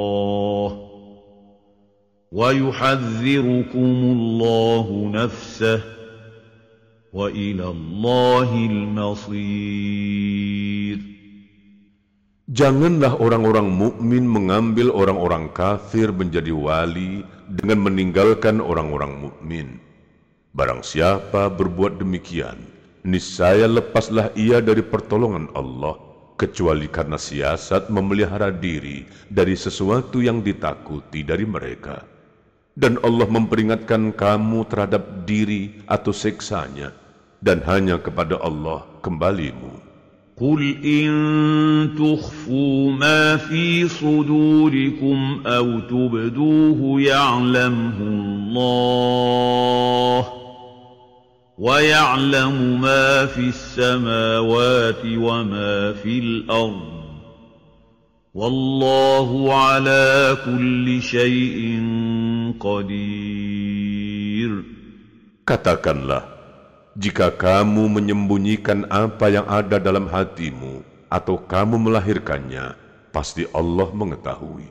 ويحذركم 2.32 3.94
الله 4.16 4.86
نفسه 5.14 5.80
وإلى 7.12 7.66
الله 7.68 8.50
المصير 8.72 9.96
Janganlah 12.46 13.18
orang-orang 13.18 13.74
mukmin 13.74 14.22
mengambil 14.22 14.94
orang-orang 14.94 15.50
kafir 15.50 16.14
menjadi 16.14 16.54
wali 16.54 17.26
dengan 17.50 17.82
meninggalkan 17.82 18.62
orang-orang 18.62 19.18
mukmin. 19.18 19.82
Barang 20.54 20.86
siapa 20.86 21.50
berbuat 21.50 21.98
demikian, 21.98 22.62
niscaya 23.02 23.66
lepaslah 23.66 24.30
ia 24.38 24.62
dari 24.62 24.78
pertolongan 24.78 25.50
Allah, 25.58 25.98
kecuali 26.38 26.86
karena 26.86 27.18
siasat 27.18 27.90
memelihara 27.90 28.54
diri 28.54 29.10
dari 29.26 29.58
sesuatu 29.58 30.22
yang 30.22 30.38
ditakuti 30.38 31.26
dari 31.26 31.42
mereka. 31.42 32.09
Dan 32.76 33.00
Allah 33.00 33.24
memperingatkan 33.24 34.12
kamu 34.12 34.68
terhadap 34.68 35.24
diri 35.24 35.80
atau 35.88 36.12
seksanya, 36.12 36.92
dan 37.40 37.64
hanya 37.64 37.96
kepada 37.96 38.36
Allah 38.36 38.84
kembalimu. 39.00 39.86
قل 40.40 40.84
إن 40.84 41.96
تخفوا 41.96 42.92
ما 42.92 43.36
في 43.36 43.88
صدوركم 43.88 45.42
أو 45.46 45.80
تبدوه 45.80 47.00
يعلمه 47.00 47.96
الله 48.00 48.96
ويعلم 51.58 52.80
ما 52.80 53.26
في 53.26 53.48
السماوات 53.48 55.02
وما 55.04 55.92
في 55.92 56.18
الأرض 56.18 56.96
والله 58.34 59.54
على 59.54 60.36
كل 60.44 61.02
شيء 61.02 61.80
قدير 62.60 64.52
Katakanlah, 65.46 66.26
Jika 66.98 67.30
kamu 67.30 67.86
menyembunyikan 67.86 68.82
apa 68.90 69.30
yang 69.30 69.46
ada 69.46 69.78
dalam 69.78 70.10
hatimu 70.10 70.82
atau 71.06 71.38
kamu 71.38 71.78
melahirkannya, 71.86 72.74
pasti 73.14 73.46
Allah 73.54 73.86
mengetahui. 73.94 74.66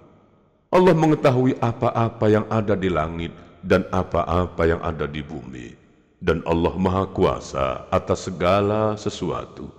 Allah 0.75 0.91
mengetahui 0.91 1.55
apa-apa 1.63 2.27
yang 2.27 2.43
ada 2.51 2.75
di 2.75 2.91
langit 2.91 3.31
dan 3.63 3.87
apa-apa 3.87 4.67
yang 4.67 4.83
ada 4.83 5.07
di 5.07 5.23
bumi. 5.23 5.79
Dan 6.19 6.43
Allah 6.43 6.75
Maha 6.75 7.07
Kuasa 7.07 7.87
atas 7.87 8.27
segala 8.27 8.99
sesuatu. 8.99 9.78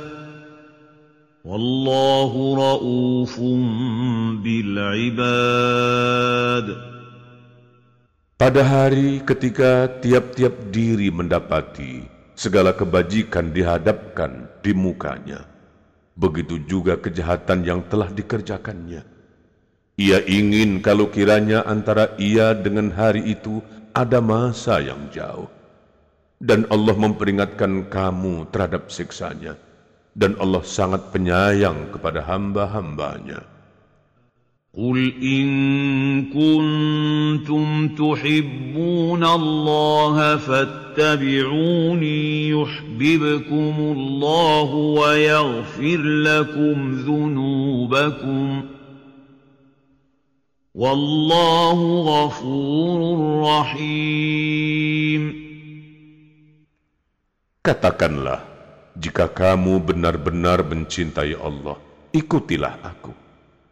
والله 1.46 2.32
رؤوف 2.58 3.34
بالعباد 4.42 5.86
Pada 8.36 8.60
hari 8.60 9.24
ketika 9.24 9.88
tiap-tiap 10.04 10.68
diri 10.68 11.08
mendapati 11.08 12.04
segala 12.36 12.76
kebajikan 12.76 13.48
dihadapkan 13.48 14.44
di 14.60 14.76
mukanya, 14.76 15.48
begitu 16.20 16.60
juga 16.68 17.00
kejahatan 17.00 17.64
yang 17.64 17.80
telah 17.88 18.12
dikerjakannya. 18.12 19.06
Ia 19.96 20.20
ingin 20.28 20.84
kalau 20.84 21.08
kiranya 21.08 21.64
antara 21.64 22.12
ia 22.20 22.52
dengan 22.52 22.92
hari 22.92 23.24
itu 23.24 23.64
ada 23.96 24.20
masa 24.20 24.84
yang 24.84 25.08
jauh. 25.08 25.48
Dan 26.36 26.68
Allah 26.68 26.92
memperingatkan 26.92 27.88
kamu 27.88 28.52
terhadap 28.52 28.92
siksanya 28.92 29.56
dan 30.11 30.35
Allah 30.43 30.63
sangat 30.67 31.11
penyayang 31.15 31.95
kepada 31.95 32.23
hamba-hambanya. 32.27 33.47
Qul 34.71 35.19
in 35.19 36.31
kuntum 36.31 37.91
tuhibbuna 37.91 39.35
Allah 39.35 40.39
fattabi'uni 40.39 42.15
yuhbibkum 42.55 43.75
Allah 43.95 44.69
wa 44.71 45.11
yaghfir 45.11 45.99
lakum 45.99 47.03
dhunubakum. 47.03 48.71
Wallahu 50.71 52.07
ghafurur 52.07 53.43
rahim. 53.43 55.35
Katakanlah 57.59 58.50
jika 59.00 59.28
kamu 59.28 59.80
benar-benar 59.84 60.64
mencintai 60.64 61.36
Allah, 61.36 61.76
ikutilah 62.16 62.80
aku. 62.80 63.12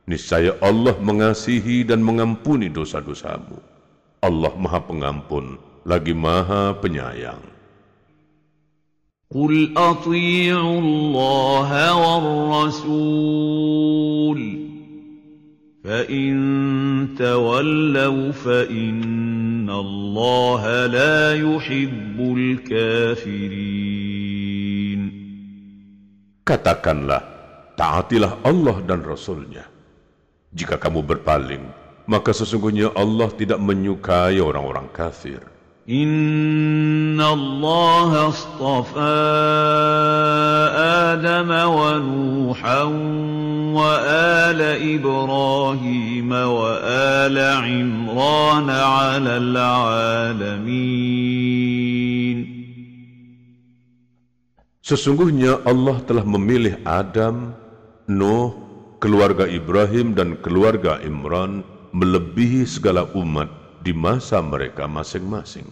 Niscaya 0.04 0.52
Allah 0.60 0.92
mengasihi 1.00 1.88
dan 1.88 2.04
mengampuni 2.04 2.68
dosa-dosamu. 2.68 3.56
Allah 4.20 4.52
Maha 4.60 4.84
Pengampun, 4.84 5.56
lagi 5.88 6.12
Maha 6.12 6.76
Penyayang. 6.76 7.54
قل 9.34 9.74
أطيعوا 9.76 10.80
الله 10.80 11.70
والرسول 12.62 14.40
فإن 15.84 16.34
تولوا 17.18 18.32
فإن 18.32 19.70
الله 19.70 20.86
لا 20.86 21.34
يحب 21.34 22.36
الكافرين 22.38 23.87
Katakanlah, 26.49 27.21
taatilah 27.77 28.41
Allah 28.41 28.81
dan 28.81 29.05
Rasulnya. 29.05 29.69
Jika 30.49 30.81
kamu 30.81 31.05
berpaling, 31.05 31.61
maka 32.09 32.33
sesungguhnya 32.33 32.89
Allah 32.97 33.29
tidak 33.37 33.61
menyukai 33.61 34.41
orang-orang 34.41 34.89
kafir. 34.89 35.45
Inna 35.85 37.37
Allah 37.37 38.33
astafa 38.33 39.13
Adam 41.13 41.53
wa 41.53 42.01
Nuhan 42.01 42.93
wa 43.69 43.93
ala 44.01 44.73
Ibrahim 44.73 46.29
wa 46.33 46.65
ala 46.81 47.61
Imran 47.61 48.65
ala 48.73 49.37
alamin. 50.33 51.08
Sesungguhnya 54.89 55.61
Allah 55.69 56.01
telah 56.01 56.25
memilih 56.25 56.81
Adam, 56.81 57.53
Nuh, 58.09 58.57
keluarga 58.97 59.45
Ibrahim 59.45 60.17
dan 60.17 60.33
keluarga 60.41 60.97
Imran 61.05 61.61
melebihi 61.93 62.65
segala 62.65 63.05
umat 63.13 63.53
di 63.85 63.93
masa 63.93 64.41
mereka 64.41 64.89
masing-masing. 64.89 65.69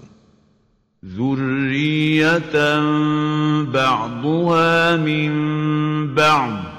Zurriyatan 1.01 2.85
ba'duha 3.73 5.01
min 5.01 5.33
ba'd. 6.13 6.77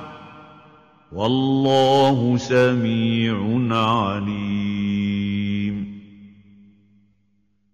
Wallahu 1.10 2.38
sami'un 2.38 3.66
alim. 3.74 4.46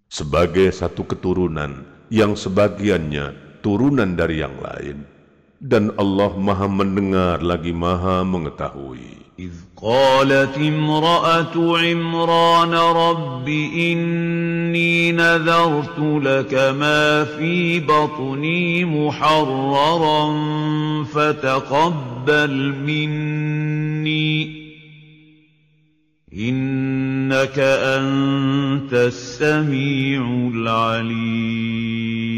Sebagai 0.09 0.73
satu 0.73 1.05
keturunan 1.05 1.85
yang 2.09 2.33
sebagiannya 2.33 3.44
turunan 3.65 4.13
dari 4.13 4.45
yang 4.45 4.61
lain, 4.61 5.09
dan 5.57 5.89
Allah 5.97 6.37
Maha 6.37 6.69
Mendengar 6.69 7.41
lagi 7.41 7.73
Maha 7.73 8.21
Mengetahui. 8.21 9.25
إذ 9.39 9.51
قالت 9.83 10.59
امرأة 10.59 11.79
عمران 11.79 12.75
رب 12.75 13.49
إني 13.49 15.13
نذرت 15.13 15.99
لك 15.99 16.55
ما 16.55 17.25
في 17.25 17.81
بطني 17.81 18.85
محررا 18.85 20.35
فتقبل 21.05 22.75
مني 22.87 24.65
إنك 26.39 27.59
أنت 27.59 28.93
السميع 28.93 30.51
العليم 30.55 32.34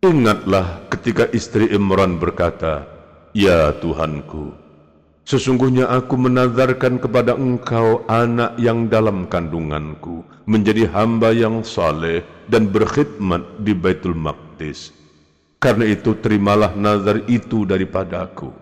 Ingatlah 0.00 0.88
ketika 0.88 1.28
istri 1.28 1.68
Imran 1.76 2.16
berkata, 2.16 2.88
Ya 3.36 3.68
Tuhanku, 3.84 4.56
sesungguhnya 5.28 5.92
aku 5.92 6.16
menazarkan 6.16 6.96
kepada 6.96 7.36
engkau 7.36 8.00
anak 8.08 8.56
yang 8.56 8.88
dalam 8.88 9.28
kandunganku 9.28 10.24
menjadi 10.48 10.88
hamba 10.88 11.36
yang 11.36 11.60
saleh 11.60 12.24
dan 12.48 12.72
berkhidmat 12.72 13.44
di 13.60 13.76
Baitul 13.76 14.16
Maqdis. 14.16 14.88
Karena 15.60 15.84
itu 15.84 16.16
terimalah 16.16 16.72
nazar 16.72 17.20
itu 17.28 17.68
daripadaku. 17.68 18.56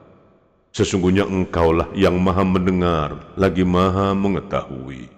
Sesungguhnya 0.74 1.22
engkaulah 1.22 1.86
yang 1.94 2.18
maha 2.18 2.42
mendengar 2.42 3.14
lagi 3.38 3.62
maha 3.62 4.10
mengetahui. 4.10 5.17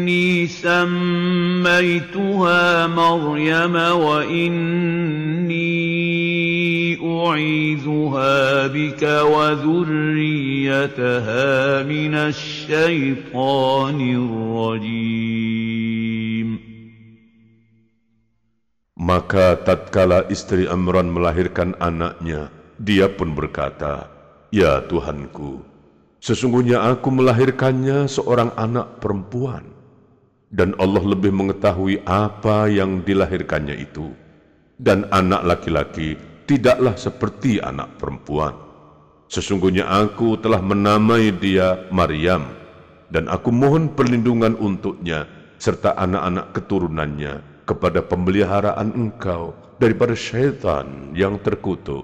وإني 0.00 0.46
سميتها 0.46 0.86
مريم 2.86 3.74
وإني 3.76 5.52
أعيذها 7.02 8.66
بك 8.66 9.02
وذريتها 9.02 9.82
من 11.82 12.14
الشيطان 12.14 13.98
الرجيم 14.00 15.36
Maka 18.96 19.54
tatkala 19.62 20.26
istri 20.34 20.66
Amran 20.66 21.06
melahirkan 21.14 21.78
anaknya, 21.78 22.50
dia 22.74 23.06
pun 23.06 23.38
berkata, 23.38 24.10
Ya 24.50 24.82
Tuhanku, 24.82 25.62
sesungguhnya 26.18 26.82
aku 26.82 27.14
melahirkannya 27.14 28.10
seorang 28.10 28.50
anak 28.58 28.98
perempuan, 28.98 29.76
dan 30.51 30.75
Allah 30.77 31.03
lebih 31.15 31.31
mengetahui 31.31 32.03
apa 32.03 32.67
yang 32.67 32.99
dilahirkannya 33.01 33.79
itu, 33.79 34.11
dan 34.75 35.07
anak 35.15 35.47
laki-laki 35.47 36.19
tidaklah 36.43 36.93
seperti 36.99 37.63
anak 37.63 37.95
perempuan. 37.95 38.51
Sesungguhnya 39.31 39.87
aku 39.87 40.35
telah 40.43 40.59
menamai 40.59 41.31
dia 41.31 41.87
Maryam, 41.87 42.51
dan 43.07 43.31
aku 43.31 43.47
mohon 43.47 43.95
perlindungan 43.95 44.59
untuknya 44.59 45.23
serta 45.55 45.95
anak-anak 45.95 46.51
keturunannya 46.51 47.63
kepada 47.63 48.03
pemeliharaan 48.03 48.91
engkau 48.91 49.55
daripada 49.79 50.11
syaitan 50.11 51.15
yang 51.15 51.39
terkutuk. 51.39 52.03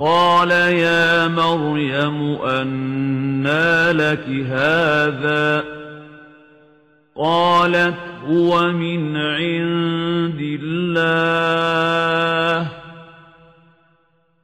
قال 0.00 0.50
يا 0.50 1.28
مريم 1.28 2.42
أنى 2.42 3.92
لك 3.92 4.28
هذا؟ 4.28 5.64
قالت 7.16 7.98
هو 8.26 8.72
من 8.72 9.16
عند 9.16 10.58
الله. 10.62 11.80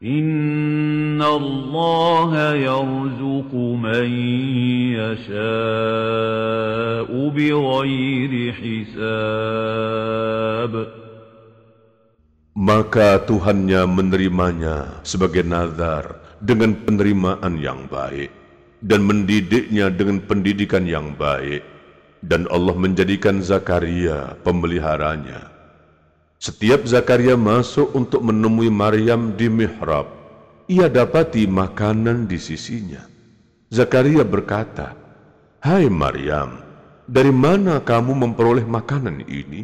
إن 0.03 1.23
الله 1.23 2.55
يرزق 2.55 3.55
من 3.55 4.11
يشاء 4.92 5.37
بغير 7.29 8.53
حساب. 8.53 9.87
Maka 12.66 13.22
Tuhannya 13.22 13.87
menerimanya 13.87 14.98
sebagai 15.07 15.46
nazar 15.46 16.18
dengan 16.42 16.74
penerimaan 16.74 17.62
yang 17.62 17.87
baik 17.87 18.35
dan 18.83 19.07
mendidiknya 19.07 19.87
dengan 19.87 20.18
pendidikan 20.26 20.83
yang 20.83 21.14
baik 21.14 21.62
dan 22.26 22.50
Allah 22.50 22.74
menjadikan 22.74 23.38
Zakaria 23.38 24.35
pemeliharanya. 24.42 25.46
Setiap 26.42 26.90
Zakaria 26.90 27.38
masuk 27.38 27.94
untuk 27.94 28.26
menemui 28.26 28.66
Maryam 28.66 29.38
di 29.38 29.46
mihrab, 29.46 30.11
ia 30.66 30.90
dapati 30.90 31.46
makanan 31.46 32.26
di 32.26 32.35
sisinya. 32.35 33.07
Zakaria 33.70 34.26
berkata, 34.26 34.98
Hai 35.62 35.87
Maryam, 35.87 36.66
dari 37.07 37.31
mana 37.31 37.79
kamu 37.79 38.26
memperoleh 38.26 38.66
makanan 38.66 39.22
ini? 39.31 39.62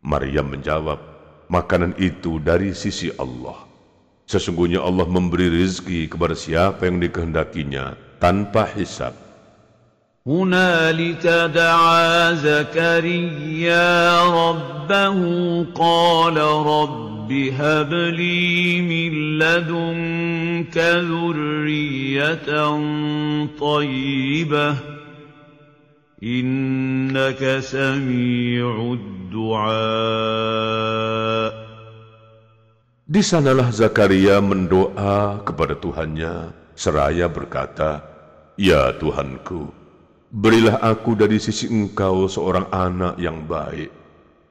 Maryam 0.00 0.56
menjawab, 0.56 1.17
makanan 1.51 1.93
itu 1.99 2.39
dari 2.41 2.73
sisi 2.73 3.11
Allah. 3.19 3.63
Sesungguhnya 4.23 4.79
Allah 4.79 5.05
memberi 5.05 5.51
rizki 5.51 6.07
kepada 6.07 6.33
siapa 6.33 6.87
yang 6.87 7.03
dikehendakinya 7.03 7.99
tanpa 8.17 8.65
hisab. 8.71 9.23
هنالك 10.27 11.27
دعا 11.51 12.33
زكريا 12.33 14.23
ربه 14.23 15.19
قال 15.75 16.37
رب 16.37 17.31
هب 17.31 17.93
لي 17.93 18.81
من 18.81 19.39
لدنك 19.39 20.77
ذرية 21.11 22.47
طيبة 23.59 24.75
إنك 26.23 27.59
سميع 27.59 28.93
الدعاء 28.93 29.16
di 33.08 33.24
sanalah 33.24 33.72
Zakaria 33.72 34.36
mendoa 34.44 35.40
kepada 35.40 35.72
Tuhannya, 35.76 36.52
seraya 36.76 37.24
berkata, 37.24 38.04
Ya 38.60 38.92
Tuhanku, 38.92 39.72
berilah 40.28 40.76
aku 40.84 41.16
dari 41.16 41.40
sisi 41.40 41.72
engkau 41.72 42.28
seorang 42.28 42.68
anak 42.68 43.16
yang 43.16 43.48
baik. 43.48 43.88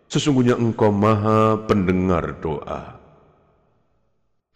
Sesungguhnya 0.10 0.58
engkau 0.58 0.90
maha 0.90 1.62
pendengar 1.70 2.34
doa. 2.42 2.97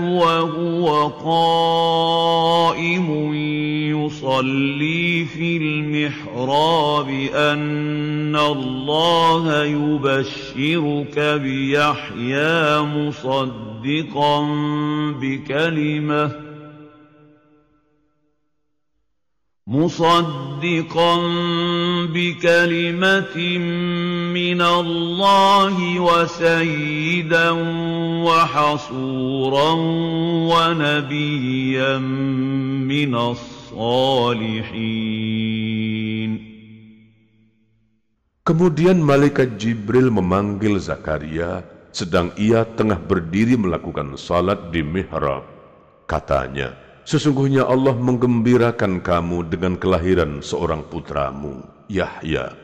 وهو 0.00 1.08
قائم 1.08 2.58
يصلي 3.94 5.24
في 5.24 5.56
المحراب 5.56 7.08
أن 7.34 8.36
الله 8.36 9.64
يبشرك 9.64 11.18
بيحيى 11.18 12.80
مصدقا 12.80 14.40
بكلمة 15.20 16.32
مصدقا 19.66 20.47
بكلمة 22.13 23.37
من 24.31 24.61
الله 24.61 25.75
وسيدا 25.99 27.49
وحصورا 28.23 29.71
ونبيا 30.51 31.97
من 32.87 33.15
الصالحين 33.15 34.93
Kemudian 38.43 38.99
malaikat 38.99 39.55
Jibril 39.55 40.11
memanggil 40.11 40.75
Zakaria 40.75 41.63
sedang 41.95 42.35
ia 42.35 42.67
tengah 42.67 42.99
berdiri 42.99 43.55
melakukan 43.55 44.19
salat 44.19 44.67
di 44.67 44.83
mihrab. 44.83 45.47
Katanya, 46.03 46.75
Sesungguhnya 47.07 47.67
Allah 47.67 47.91
menggembirakan 47.99 49.03
kamu 49.03 49.51
dengan 49.51 49.75
kelahiran 49.75 50.39
seorang 50.39 50.87
putramu, 50.87 51.59
Yahya, 51.91 52.55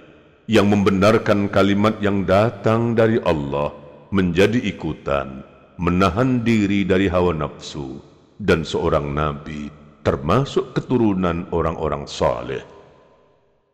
yang 0.48 0.72
membenarkan 0.72 1.52
kalimat 1.52 2.00
yang 2.00 2.24
datang 2.24 2.96
dari 2.96 3.20
Allah 3.28 3.76
menjadi 4.16 4.64
ikutan, 4.64 5.44
menahan 5.76 6.40
diri 6.48 6.88
dari 6.88 7.12
hawa 7.12 7.36
nafsu, 7.36 8.00
dan 8.40 8.64
seorang 8.64 9.12
nabi, 9.12 9.68
termasuk 10.08 10.72
keturunan 10.72 11.44
orang-orang 11.52 12.08
saleh. 12.08 12.64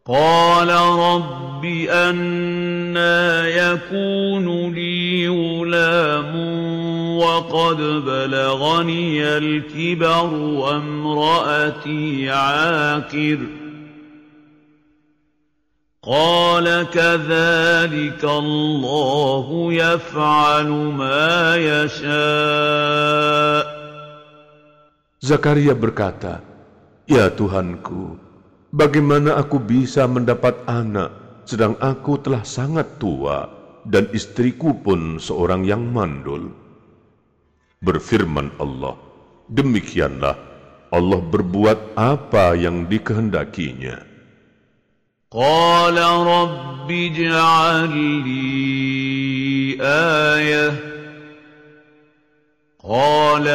قال 0.06 0.70
رب 0.70 1.66
أنا 1.90 3.48
يكون 3.48 4.46
لي 4.70 5.28
غلام 5.28 6.34
وقد 7.20 7.78
بلغني 8.06 9.24
الكبر 9.24 10.34
وامرأتي 10.34 12.30
عاقر 12.30 13.40
قال 16.06 16.86
كذلك 16.94 18.24
الله 18.24 19.48
يفعل 19.74 20.70
ما 20.94 21.56
يشاء 21.58 22.96
Zakaria 25.26 25.74
berkata, 25.74 26.46
Ya 27.10 27.34
Tuhanku, 27.34 28.14
bagaimana 28.70 29.42
aku 29.42 29.58
bisa 29.58 30.06
mendapat 30.06 30.54
anak 30.70 31.42
sedang 31.50 31.74
aku 31.82 32.22
telah 32.22 32.46
sangat 32.46 33.02
tua 33.02 33.50
dan 33.90 34.06
istriku 34.14 34.78
pun 34.86 35.18
seorang 35.18 35.66
yang 35.66 35.82
mandul? 35.90 36.59
Berfirman 37.82 38.56
Allah, 38.58 38.98
demikianlah 39.52 40.36
Allah 40.90 41.22
berbuat 41.22 42.00
apa 42.00 42.56
yang 42.56 42.88
dikehendakinya. 42.88 44.02
Qala 45.30 46.08
rabbi 46.24 47.12
ij'al 47.12 47.94
li 48.24 49.76
ayah 49.82 50.96
قال 52.86 53.48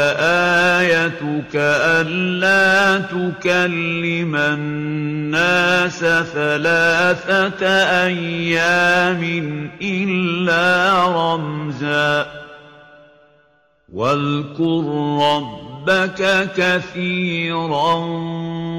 آيتك 0.82 1.54
ألا 1.54 2.98
تكلم 2.98 4.36
الناس 4.36 5.98
ثلاثة 6.34 7.66
أيام 8.06 9.22
إلا 9.82 10.66
رمزا 11.06 12.26
واذكر 13.94 14.84
ربك 15.18 16.20
كثيرا 16.54 17.94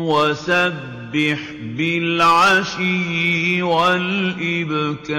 وسبح 0.07 1.39
بالعشي 1.75 3.61
والإبكار 3.61 5.11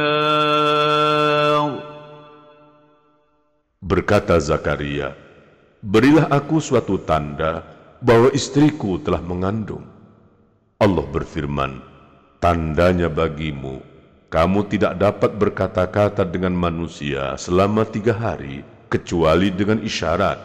Berkata 3.83 4.39
Zakaria, 4.41 5.13
Berilah 5.83 6.31
aku 6.33 6.63
suatu 6.63 7.03
tanda 7.03 7.61
bahwa 8.01 8.31
istriku 8.33 8.97
telah 9.03 9.21
mengandung. 9.21 9.85
Allah 10.81 11.05
berfirman, 11.13 11.83
Tandanya 12.41 13.11
bagimu, 13.13 13.83
kamu 14.33 14.65
tidak 14.73 14.97
dapat 14.97 15.37
berkata-kata 15.37 16.25
dengan 16.25 16.57
manusia 16.57 17.37
selama 17.37 17.85
tiga 17.85 18.17
hari, 18.17 18.65
kecuali 18.92 19.54
dengan 19.54 19.80
isyarat. 19.80 20.40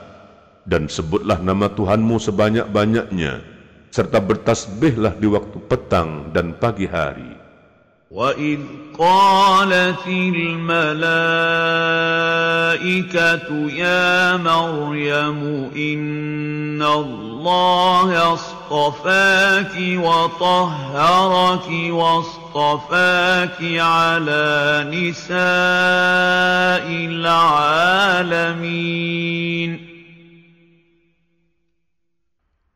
Dan 0.62 0.86
sebutlah 0.86 1.42
nama 1.42 1.66
Tuhanmu 1.66 2.22
sebanyak-banyaknya, 2.22 3.42
serta 3.90 4.22
bertasbihlah 4.22 5.18
di 5.18 5.26
waktu 5.26 5.58
petang 5.66 6.30
dan 6.30 6.54
pagi 6.54 6.86
hari. 6.86 7.41
وإذ 8.12 8.60
قالت 8.98 10.04
الملائكة 10.06 10.68
يا 13.72 14.36
مريم 14.36 15.40
إن 15.76 16.82
الله 16.82 18.34
اصطفاك 18.34 19.72
وطهرك 19.96 21.68
واصطفاك 21.88 23.58
على 23.80 24.84
نساء 24.92 25.36
العالمين 27.16 28.52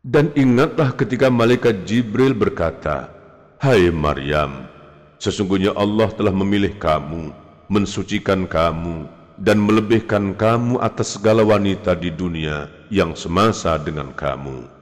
Dan 0.07 0.33
ingatlah 0.33 0.97
ketika 0.97 1.29
malaikat 1.29 1.85
Jibril 1.85 2.33
berkata, 2.33 3.11
Hai 3.59 3.91
Maryam, 3.91 4.76
Sesungguhnya 5.17 5.73
Allah 5.73 6.13
telah 6.13 6.33
memilih 6.33 6.77
kamu, 6.77 7.33
mensucikan 7.73 8.45
kamu, 8.45 9.09
dan 9.41 9.61
melebihkan 9.65 10.37
kamu 10.37 10.77
atas 10.81 11.17
segala 11.17 11.41
wanita 11.45 11.97
di 11.97 12.13
dunia 12.13 12.69
yang 12.93 13.17
semasa 13.17 13.81
dengan 13.81 14.13
kamu. 14.13 14.77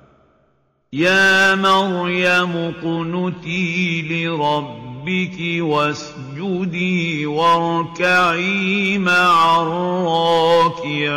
Ya 0.95 1.59
Maryam 1.59 2.70
qunuti 2.78 4.07
li 4.07 4.30
rabbiki 4.30 5.59
wasjudi 5.59 7.26
warka'i 7.26 8.95
ma'ar 9.03 9.66
raki'in. 10.07 11.14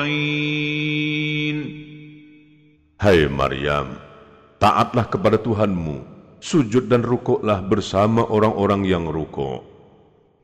Hai 2.98 3.30
Maryam, 3.30 4.02
taatlah 4.58 5.06
kepada 5.06 5.38
Tuhanmu 5.38 6.17
sujud 6.40 6.90
dan 6.90 7.04
rukuklah 7.04 7.62
bersama 7.66 8.24
orang-orang 8.26 8.86
yang 8.88 9.06
rukuk. 9.10 9.78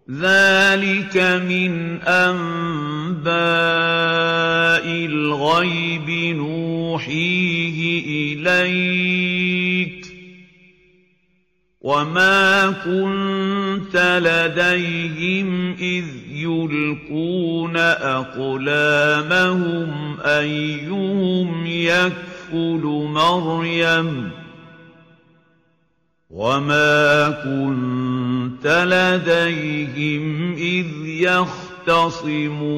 ذلك 0.09 1.15
من 1.47 2.03
أنباء 2.03 3.31
الغيب 4.83 6.35
نوحيه 6.35 7.79
إليك 8.35 10.05
وما 11.81 12.71
كنت 12.83 13.95
لديهم 13.95 15.75
إذ 15.79 16.05
يلقون 16.31 17.77
أقلامهم 18.17 19.89
أيهم 20.19 21.65
يكفل 21.65 22.83
مريم 23.13 24.29
ۖ 24.39 24.42
وما 26.32 27.40
كنت 27.40 28.61
لديهم 28.61 30.24
إذ 30.61 30.88
يختصمون 31.24 32.68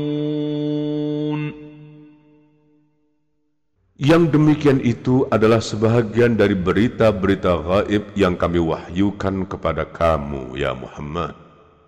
Yang 4.01 4.33
demikian 4.33 4.81
itu 4.81 5.29
adalah 5.29 5.61
sebahagian 5.61 6.33
dari 6.33 6.57
berita-berita 6.57 7.53
gaib 7.61 8.17
yang 8.17 8.33
kami 8.33 8.57
wahyukan 8.57 9.45
kepada 9.45 9.85
kamu, 9.93 10.57
ya 10.57 10.73
Muhammad. 10.73 11.37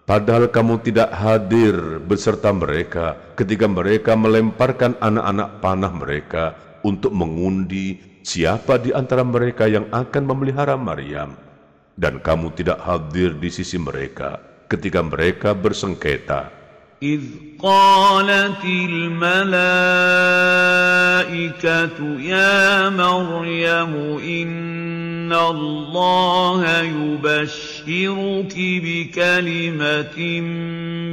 Padahal 0.05 0.53
kamu 0.53 0.85
tidak 0.85 1.09
hadir 1.09 2.05
beserta 2.05 2.53
mereka 2.53 3.17
ketika 3.33 3.65
mereka 3.65 4.13
melemparkan 4.13 4.93
anak-anak 5.01 5.65
panah 5.65 5.89
mereka 5.89 6.53
untuk 6.85 7.17
mengundi 7.17 7.97
siapa 8.21 8.77
di 8.77 8.93
antara 8.93 9.25
mereka 9.25 9.65
yang 9.65 9.89
akan 9.89 10.23
memelihara 10.29 10.77
Maryam 10.77 11.33
dan 11.97 12.19
kamu 12.19 12.57
tidak 12.57 12.81
hadir 12.81 13.37
di 13.37 13.53
sisi 13.53 13.77
mereka 13.77 14.41
ketika 14.69 15.05
mereka 15.05 15.53
bersengketa. 15.53 16.63
إذ 17.03 17.21
قالت 17.59 18.65
الملائكة 18.65 19.81
يا 22.21 22.89
مريم 22.89 23.95
إن 24.23 25.33
الله 25.33 26.81
يبشرك 26.83 28.55
بكلمة 28.57 30.41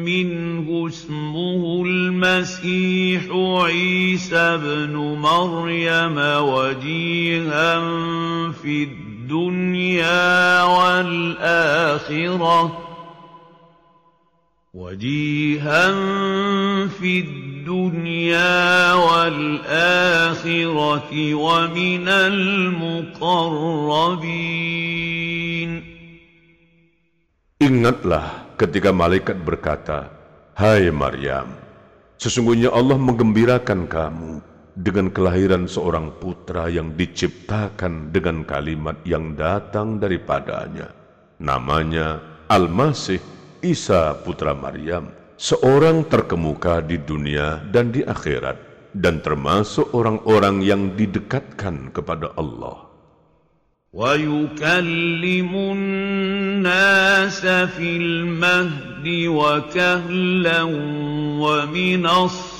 منه 0.05 0.87
اسمه 0.87 1.83
المسيح 1.85 3.21
عيسى 3.33 4.57
بن 4.57 4.93
مريم 5.17 6.17
وجيها 6.53 7.79
في 8.61 8.83
الدنيا 8.83 9.12
الدنيا 9.29 10.63
والآخرة 10.63 12.61
وجيها 14.73 15.85
في 16.87 17.19
الدنيا 17.19 18.93
والآخرة 18.93 20.53
ومن 21.33 22.07
المقربين 22.09 23.59
Ingatlah 27.59 28.55
ketika 28.55 28.95
malaikat 28.95 29.35
berkata, 29.43 30.07
Hai 30.55 30.87
Maryam, 30.95 31.59
sesungguhnya 32.15 32.71
Allah 32.71 32.95
menggembirakan 32.95 33.83
kamu 33.83 34.39
dengan 34.79 35.11
kelahiran 35.11 35.67
seorang 35.67 36.15
putra 36.23 36.71
yang 36.71 36.95
diciptakan 36.95 38.15
dengan 38.15 38.47
kalimat 38.47 38.95
yang 39.03 39.35
datang 39.35 39.99
daripadanya. 39.99 40.95
Namanya 41.39 42.19
Al-Masih 42.47 43.19
Isa 43.59 44.15
putra 44.23 44.55
Maryam, 44.55 45.11
seorang 45.35 46.07
terkemuka 46.07 46.79
di 46.79 46.95
dunia 46.95 47.59
dan 47.75 47.91
di 47.91 48.07
akhirat, 48.07 48.55
dan 48.95 49.19
termasuk 49.19 49.91
orang-orang 49.91 50.63
yang 50.63 50.95
didekatkan 50.95 51.91
kepada 51.91 52.31
Allah. 52.39 52.89
ويكلم 53.93 55.49
الناس 55.55 57.41
في 57.73 57.97
المهد 57.97 59.05
وكهلا 59.27 60.61
ومن 61.41 62.05
الصالحين 62.05 62.52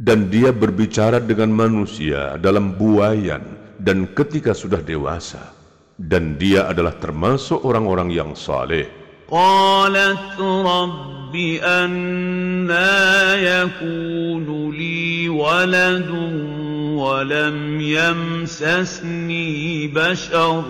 dan 0.00 0.32
dia 0.32 0.50
berbicara 0.50 1.20
dengan 1.20 1.52
manusia 1.52 2.40
dalam 2.40 2.72
buayan 2.74 3.44
dan 3.76 4.08
ketika 4.16 4.56
sudah 4.56 4.80
dewasa. 4.80 5.52
Dan 6.00 6.40
dia 6.40 6.64
adalah 6.64 6.96
termasuk 6.96 7.60
orang-orang 7.60 8.08
yang 8.08 8.32
saleh. 8.32 8.88
قالت 9.30 10.42
رب 10.42 11.34
أنا 11.62 12.90
يكون 13.38 14.74
لي 14.74 15.28
ولد 15.28 16.10
ولم 16.98 17.80
يمسسني 17.80 19.86
بشر 19.86 20.64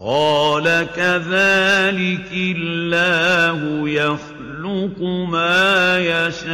قال 0.00 0.64
كذلك 0.96 2.32
الله 2.32 3.88
يخلق 3.88 5.02
ما 5.28 5.98
يشاء 5.98 6.50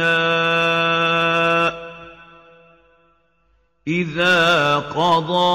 إذا 3.87 4.75
قضى 4.75 5.47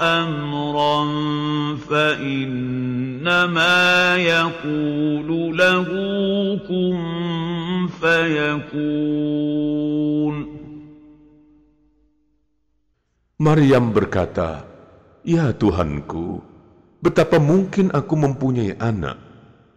أمرا 0.00 1.04
فإنما 1.90 3.76
يقول 4.16 5.58
له 5.58 5.84
كن 6.68 6.98
فيكون 8.00 9.74
Maryam 13.44 13.92
berkata, 13.92 14.73
Ya 15.24 15.56
Tuhanku, 15.56 16.44
betapa 17.00 17.40
mungkin 17.40 17.88
aku 17.96 18.12
mempunyai 18.12 18.76
anak, 18.76 19.16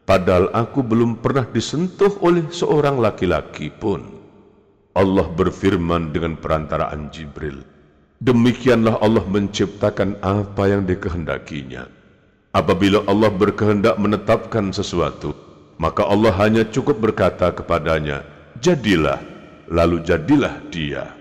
padahal 0.04 0.52
aku 0.52 0.84
belum 0.84 1.24
pernah 1.24 1.48
disentuh 1.48 2.20
oleh 2.20 2.52
seorang 2.52 3.00
laki-laki 3.00 3.72
pun. 3.72 4.12
Allah 4.92 5.24
berfirman 5.24 6.12
dengan 6.12 6.36
perantaraan 6.36 7.08
Jibril, 7.16 7.64
Demikianlah 8.20 9.00
Allah 9.00 9.24
menciptakan 9.24 10.20
apa 10.20 10.68
yang 10.68 10.84
dikehendakinya. 10.84 11.88
Apabila 12.52 13.08
Allah 13.08 13.32
berkehendak 13.32 13.96
menetapkan 14.04 14.76
sesuatu, 14.76 15.32
maka 15.80 16.04
Allah 16.04 16.36
hanya 16.44 16.68
cukup 16.68 17.00
berkata 17.00 17.56
kepadanya, 17.56 18.20
Jadilah, 18.60 19.24
lalu 19.72 20.04
jadilah 20.04 20.60
dia. 20.68 21.17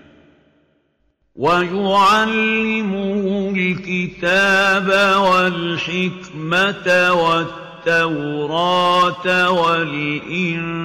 ويعلمه 1.36 3.24
الكتاب 3.56 4.88
والحكمة 5.26 6.86
والتوراة 7.22 9.26
والإنجيل 9.50 10.82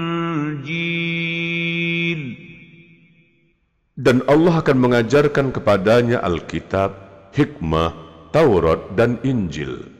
Dan 3.97 4.21
Allah 4.29 4.61
akan 4.61 4.77
mengajarkan 4.77 5.49
kepadanya 5.49 6.21
Alkitab, 6.21 6.93
hikmah, 7.33 7.97
Taurat, 8.29 8.93
dan 8.93 9.17
Injil. 9.25 9.97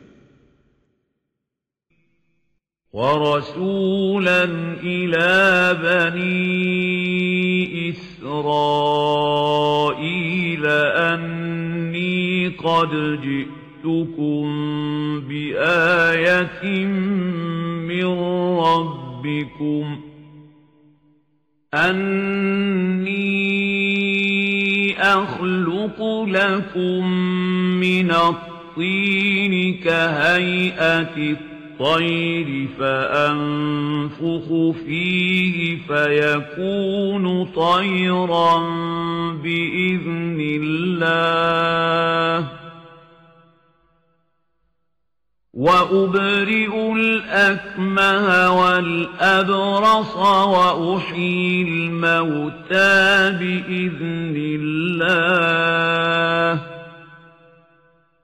ورسولا 2.98 4.44
إلى 4.84 5.30
بني 5.82 7.90
إسرائيل 7.90 8.11
أني 11.15 12.49
قد 12.49 13.21
جئتكم 13.23 14.45
بآية 15.29 16.87
من 17.89 18.05
ربكم. 18.59 20.01
أني 21.75 23.33
أخلق 25.01 26.25
لكم 26.25 27.13
من 27.81 28.11
الطين 28.11 29.75
كهيئة 29.75 31.52
الطير 31.73 32.69
فأنفخ 32.79 34.47
فيه 34.87 35.79
فيكون 35.89 37.45
طيرا 37.45 38.59
بإذن 39.33 40.39
الله. 40.63 42.49
وأبرئ 45.55 46.93
الأكمه 46.93 48.51
والأبرص 48.61 50.17
وأحيي 50.17 51.63
الموتى 51.63 53.31
بإذن 53.39 54.35
الله. 54.61 55.93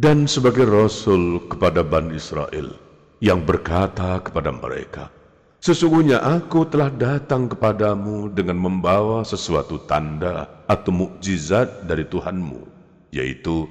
Dan 0.00 0.24
sebagai 0.24 0.64
Rasul 0.64 1.44
kepada 1.52 1.84
Bani 1.84 2.16
Israel, 2.16 2.72
yang 3.20 3.44
berkata 3.44 4.16
kepada 4.24 4.48
mereka, 4.48 5.12
Sesungguhnya 5.60 6.24
aku 6.24 6.64
telah 6.72 6.88
datang 6.88 7.52
kepadamu 7.52 8.32
dengan 8.32 8.56
membawa 8.56 9.20
sesuatu 9.28 9.76
tanda 9.84 10.48
atau 10.64 10.88
mukjizat 10.88 11.84
dari 11.84 12.08
Tuhanmu, 12.08 12.64
yaitu 13.12 13.68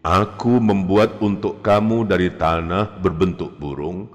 Aku 0.00 0.56
membuat 0.64 1.20
untuk 1.20 1.60
kamu 1.60 2.08
dari 2.08 2.32
tanah 2.32 2.96
berbentuk 3.04 3.60
burung, 3.60 4.08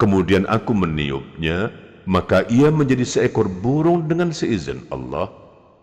kemudian 0.00 0.48
aku 0.48 0.72
meniupnya, 0.72 1.68
maka 2.08 2.48
ia 2.48 2.72
menjadi 2.72 3.04
seekor 3.04 3.52
burung 3.52 4.08
dengan 4.08 4.32
seizin 4.32 4.88
Allah, 4.88 5.28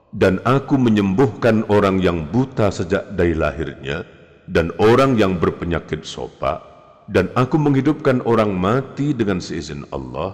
dan 0.10 0.42
aku 0.42 0.74
menyembuhkan 0.74 1.70
orang 1.70 2.02
yang 2.02 2.26
buta 2.34 2.74
sejak 2.74 3.14
dari 3.14 3.38
lahirnya, 3.38 4.18
dan 4.50 4.74
orang 4.82 5.14
yang 5.14 5.38
berpenyakit 5.38 6.02
sopa, 6.02 6.66
dan 7.06 7.30
aku 7.38 7.62
menghidupkan 7.62 8.26
orang 8.26 8.50
mati 8.50 9.14
dengan 9.14 9.38
seizin 9.38 9.86
Allah, 9.94 10.34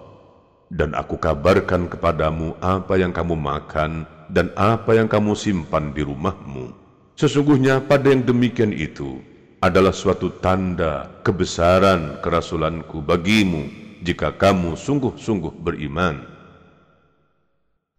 dan 0.72 0.96
aku 0.96 1.20
kabarkan 1.20 1.92
kepadamu 1.92 2.56
apa 2.64 2.96
yang 2.96 3.12
kamu 3.12 3.36
makan 3.36 4.08
dan 4.32 4.50
apa 4.58 4.98
yang 4.98 5.06
kamu 5.06 5.38
simpan 5.38 5.92
di 5.94 6.02
rumahmu. 6.02 6.74
Sesungguhnya 7.16 7.80
pada 7.84 8.12
yang 8.12 8.24
demikian 8.28 8.76
itu 8.76 9.24
adalah 9.64 9.96
suatu 9.96 10.32
tanda 10.44 11.08
kebesaran 11.24 12.20
kerasulanku 12.20 13.00
bagimu 13.00 13.68
jika 14.04 14.36
kamu 14.36 14.76
sungguh-sungguh 14.76 15.64
beriman. 15.64 16.35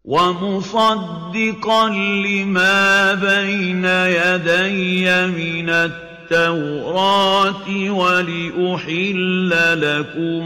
ومصدقا 0.07 1.89
لما 1.89 3.15
بين 3.15 3.85
يدي 3.85 5.27
من 5.27 5.71
التوراة 5.71 7.69
ولأحل 7.91 9.51
لكم 9.81 10.45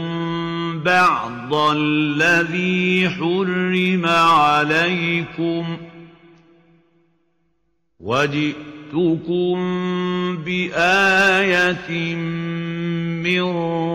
بعض 0.83 1.53
الذي 1.53 3.09
حرم 3.09 4.05
عليكم 4.05 5.77
وجئتكم 7.99 9.57
بآية 10.45 12.15
من 13.23 13.43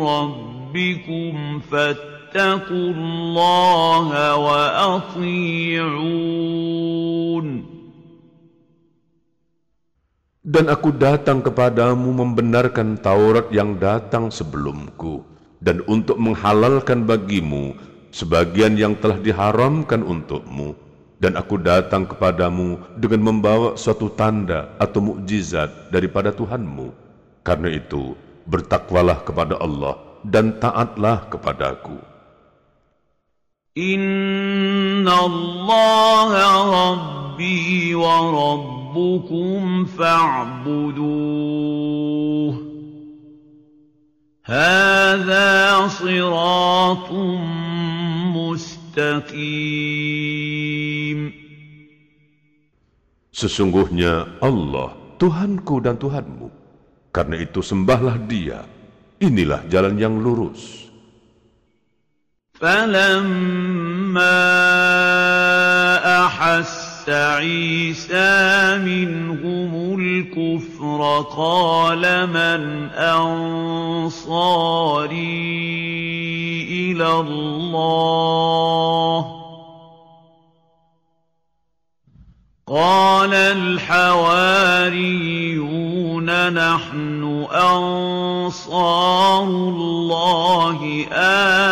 ربكم 0.07 1.61
فاتقوا 1.71 2.16
الله 2.72 4.08
وأطيعون 4.36 6.32
Dan 10.42 10.74
aku 10.74 10.90
datang 10.92 11.40
kepadamu 11.40 12.12
membenarkan 12.12 12.98
Taurat 13.00 13.48
yang 13.54 13.78
datang 13.78 14.34
sebelumku, 14.34 15.22
dan 15.62 15.86
untuk 15.86 16.18
menghalalkan 16.18 17.06
bagimu 17.06 17.78
sebagian 18.12 18.74
yang 18.76 18.98
telah 18.98 19.22
diharamkan 19.22 20.02
untukmu, 20.04 20.76
dan 21.22 21.38
aku 21.38 21.62
datang 21.62 22.10
kepadamu 22.10 22.82
dengan 22.98 23.32
membawa 23.32 23.78
suatu 23.78 24.10
tanda 24.12 24.74
atau 24.82 25.14
mukjizat 25.14 25.94
daripada 25.94 26.34
Tuhanmu. 26.34 26.90
Karena 27.46 27.70
itu, 27.72 28.18
bertakwalah 28.50 29.22
kepada 29.22 29.62
Allah 29.62 29.96
dan 30.26 30.58
taatlah 30.58 31.30
kepadaku. 31.30 32.02
Inna 33.78 35.16
Allah 35.16 36.32
Rabbi 36.68 37.96
wa 37.96 38.16
Rabbukum 38.32 39.88
fa'buduh. 39.88 41.52
هذا 44.52 45.88
صراط 45.88 47.08
مستقيم 48.36 49.72
Sesungguhnya 53.32 54.28
Allah 54.44 54.92
Tuhanku 55.16 55.80
dan 55.80 55.96
Tuhanmu. 55.96 56.52
Karena 57.16 57.40
itu 57.40 57.64
sembahlah 57.64 58.20
dia. 58.28 58.68
Inilah 59.24 59.64
jalan 59.72 59.96
yang 59.98 60.20
lurus. 60.20 60.85
فلما 62.61 64.47
أحس 66.27 67.09
عيسى 67.09 68.79
منهم 68.79 70.01
الكفر 70.01 71.25
قال 71.37 72.27
من 72.27 72.91
أنصاري 72.95 74.47
إلى 76.93 77.21
الله 77.21 77.77
قال 82.68 83.34
الحواريون 83.34 84.50
نحن 86.54 87.48
أنصار 87.52 89.44
الله 89.44 90.80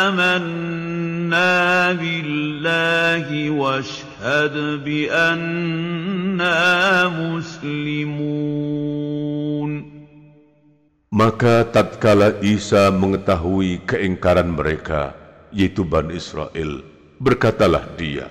آمنا 0.10 1.91
بالله 1.93 3.49
واشهد 3.49 4.84
بأننا 4.84 6.57
مسلمون 7.07 8.49
Maka 11.10 11.66
tatkala 11.68 12.38
Isa 12.45 12.93
mengetahui 12.93 13.82
keingkaran 13.84 14.53
mereka, 14.53 15.18
yaitu 15.51 15.82
Bani 15.84 16.16
Israel, 16.16 16.86
berkatalah 17.18 17.82
dia, 17.97 18.30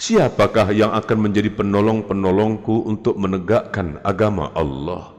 Siapakah 0.00 0.72
yang 0.72 0.96
akan 0.96 1.28
menjadi 1.28 1.52
penolong-penolongku 1.52 2.88
untuk 2.88 3.20
menegakkan 3.20 4.00
agama 4.00 4.48
Allah? 4.56 5.12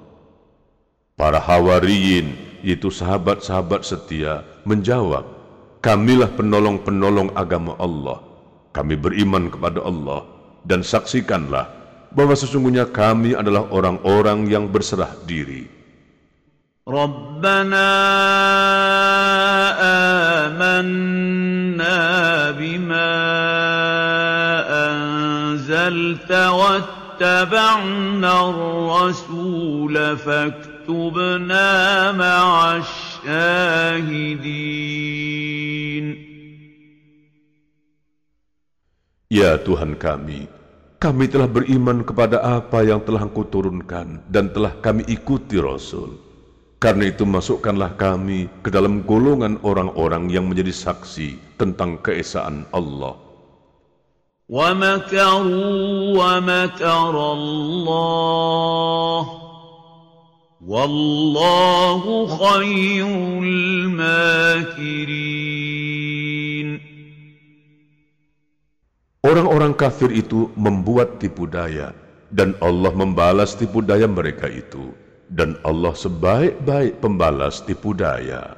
Para 1.14 1.38
hawariyin, 1.38 2.34
yaitu 2.66 2.90
sahabat-sahabat 2.90 3.86
setia, 3.86 4.42
menjawab, 4.66 5.42
Kamilah 5.82 6.30
penolong-penolong 6.38 7.34
agama 7.34 7.74
Allah. 7.82 8.22
Kami 8.70 8.94
beriman 8.94 9.50
kepada 9.50 9.82
Allah 9.82 10.30
dan 10.62 10.86
saksikanlah 10.86 11.66
bahwa 12.14 12.38
sesungguhnya 12.38 12.86
kami 12.86 13.34
adalah 13.34 13.66
orang-orang 13.74 14.46
yang 14.46 14.70
berserah 14.70 15.10
diri. 15.26 15.82
ربنا 16.82 17.90
آمنا 20.50 21.98
بما 22.58 23.10
أنزلت 23.22 23.75
واتبعنا 27.22 28.34
الرسول 28.50 30.18
فاكتبنا 30.18 31.70
مع 32.12 32.78
الشاهدين 32.82 34.42
Ya 39.32 39.56
Tuhan 39.56 39.96
kami, 39.96 40.52
kami 41.00 41.24
telah 41.32 41.48
beriman 41.48 42.04
kepada 42.04 42.44
apa 42.44 42.84
yang 42.84 43.00
telah 43.00 43.24
Engkau 43.24 43.48
turunkan 43.48 44.20
dan 44.28 44.52
telah 44.52 44.76
kami 44.84 45.08
ikuti 45.08 45.56
Rasul. 45.56 46.20
Karena 46.84 47.08
itu 47.08 47.24
masukkanlah 47.24 47.96
kami 47.96 48.52
ke 48.60 48.68
dalam 48.68 49.00
golongan 49.08 49.56
orang-orang 49.64 50.28
yang 50.28 50.52
menjadi 50.52 50.76
saksi 50.76 51.56
tentang 51.56 51.96
keesaan 52.04 52.68
Allah. 52.76 53.25
ومكروا 54.52 56.12
ومكر 56.20 57.16
الله 57.34 59.24
والله 60.68 62.02
خير 62.28 63.08
الماكرين 63.40 64.72
Orang-orang 69.22 69.78
kafir 69.78 70.10
itu 70.12 70.50
membuat 70.58 71.22
tipu 71.22 71.46
daya 71.48 71.94
dan 72.34 72.58
Allah 72.60 72.90
membalas 72.92 73.54
tipu 73.56 73.80
daya 73.86 74.10
mereka 74.10 74.50
itu 74.50 74.92
dan 75.32 75.56
Allah 75.64 75.94
sebaik-baik 75.96 77.00
pembalas 77.00 77.64
tipu 77.64 77.96
daya. 77.96 78.58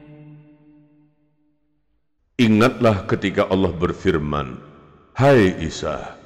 Ingatlah 2.41 3.05
ketika 3.05 3.45
Allah 3.53 3.69
berfirman, 3.69 4.57
Hai 5.13 5.53
Isa, 5.61 6.17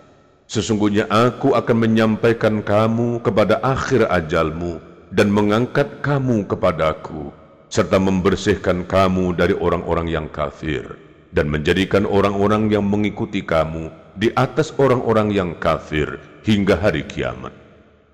sesungguhnya 0.48 1.12
aku 1.12 1.52
akan 1.52 1.76
menyampaikan 1.84 2.64
kamu 2.64 3.20
kepada 3.20 3.60
akhir 3.60 4.08
ajalmu 4.08 4.80
dan 5.12 5.28
mengangkat 5.28 6.00
kamu 6.00 6.48
kepadaku, 6.48 7.36
serta 7.68 8.00
membersihkan 8.00 8.88
kamu 8.88 9.36
dari 9.36 9.60
orang-orang 9.60 10.08
yang 10.08 10.32
kafir, 10.32 10.96
dan 11.36 11.52
menjadikan 11.52 12.08
orang-orang 12.08 12.72
yang 12.72 12.88
mengikuti 12.88 13.44
kamu 13.44 13.92
di 14.16 14.32
atas 14.40 14.72
orang-orang 14.80 15.36
yang 15.36 15.52
kafir 15.60 16.16
hingga 16.48 16.80
hari 16.80 17.04
kiamat. 17.04 17.52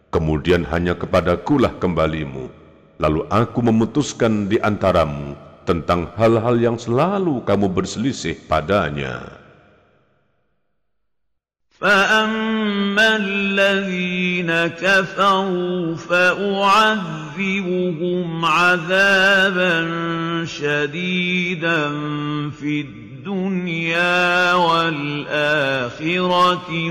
Kemudian 0.10 0.66
hanya 0.74 0.98
kepadakulah 0.98 1.78
kembalimu, 1.78 2.50
lalu 2.98 3.30
aku 3.30 3.62
memutuskan 3.62 4.50
di 4.50 4.58
antaramu 4.58 5.51
tentang 5.68 6.14
hal-hal 6.18 6.58
yang 6.58 6.78
selalu 6.78 7.42
kamu 7.46 7.68
berselisih 7.72 8.38
padanya. 8.50 9.42
فأما 11.82 13.16
الذين 13.16 14.52
كفروا 14.78 15.96
فأعذبهم 15.96 17.26
عذابا 18.46 19.88
شديدا 20.46 21.90
في 22.54 22.82
الدنيا 22.82 24.54
والآخرة 24.54 26.12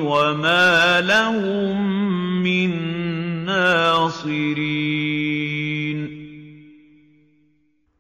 وما 0.01 1.01
لهم 1.01 2.03
من 2.43 2.71
ناصرين 3.45 4.91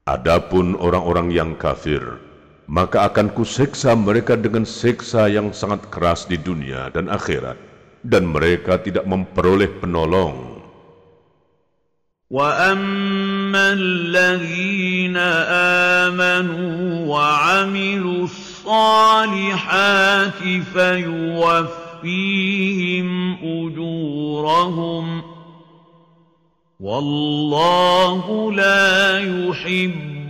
Adapun 0.09 0.77
orang-orang 0.77 1.33
yang 1.33 1.57
kafir, 1.57 2.21
maka 2.69 3.09
akan 3.09 3.33
kuseksa 3.33 3.97
mereka 3.97 4.37
dengan 4.37 4.61
seksa 4.61 5.25
yang 5.25 5.49
sangat 5.49 5.89
keras 5.89 6.29
di 6.29 6.37
dunia 6.37 6.93
dan 6.93 7.09
akhirat, 7.09 7.57
dan 8.05 8.29
mereka 8.29 8.77
tidak 8.77 9.09
memperoleh 9.09 9.65
penolong. 9.81 10.61
وَأَمَّا 12.29 13.65
الَّذِينَ 13.73 15.17
آمَنُوا 16.09 17.05
وَعَمِلُوا 17.05 18.23
الصَّالِحَاتِ 18.65 20.41
فَيُوَفِّيهِمْ 20.73 22.07
أُجُورَهُمْ 23.45 25.05
Wallahu 26.80 28.56
la 28.56 29.20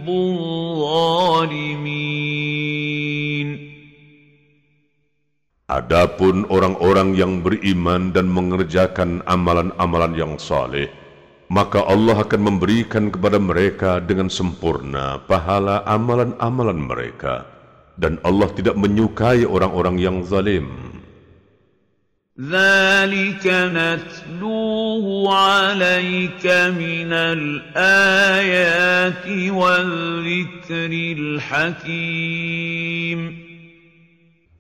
zalimin. 0.03 1.95
Adapun 5.71 6.51
orang-orang 6.51 7.15
yang 7.15 7.47
beriman 7.47 8.11
dan 8.11 8.27
mengerjakan 8.27 9.23
amalan-amalan 9.31 10.19
yang 10.19 10.35
saleh, 10.43 10.91
maka 11.47 11.87
Allah 11.87 12.19
akan 12.19 12.43
memberikan 12.43 13.15
kepada 13.15 13.39
mereka 13.39 14.03
dengan 14.03 14.27
sempurna 14.27 15.23
pahala 15.31 15.87
amalan-amalan 15.87 16.83
mereka. 16.83 17.47
Dan 17.95 18.19
Allah 18.27 18.51
tidak 18.59 18.75
menyukai 18.75 19.47
orang-orang 19.47 20.03
yang 20.03 20.27
zalim. 20.27 20.99
ذلك 22.36 23.48
نتلوه 23.48 25.06
عليك 25.32 26.44
من 26.76 27.14
الآيات 27.16 28.36
والذكر 29.56 30.92
الحكيم 31.16 32.66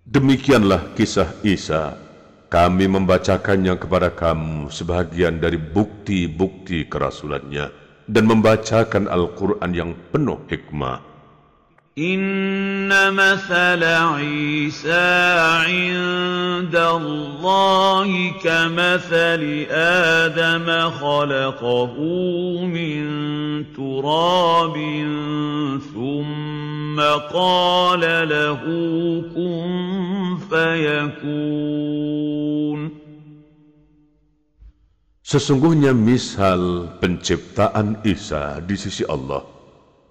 Demikianlah 0.07 0.95
kisah 0.95 1.35
Isa. 1.43 1.99
Kami 2.47 2.87
membacakannya 2.87 3.75
kepada 3.75 4.07
kamu 4.15 4.71
sebagian 4.71 5.43
dari 5.43 5.59
bukti-bukti 5.59 6.87
kerasulannya 6.87 7.67
dan 8.07 8.23
membacakan 8.23 9.11
Al-Quran 9.11 9.75
yang 9.75 9.91
penuh 10.15 10.39
hikmah. 10.47 11.08
إن 11.98 12.86
مثل 13.14 13.82
عيسى 13.84 15.10
عند 15.66 16.76
الله 16.76 18.32
كمثل 18.44 19.66
آدم 19.74 20.90
خلقه 20.90 21.94
من 22.66 23.02
تراب 23.74 24.76
ثم 25.94 27.00
قال 27.34 28.00
له 28.28 28.60
كن 29.34 30.38
فيكون 30.50 32.00
Sesungguhnya 35.30 35.94
misal 35.94 36.90
penciptaan 36.98 38.02
Isa 38.02 38.58
di 38.66 38.74
sisi 38.74 39.06
Allah. 39.06 39.59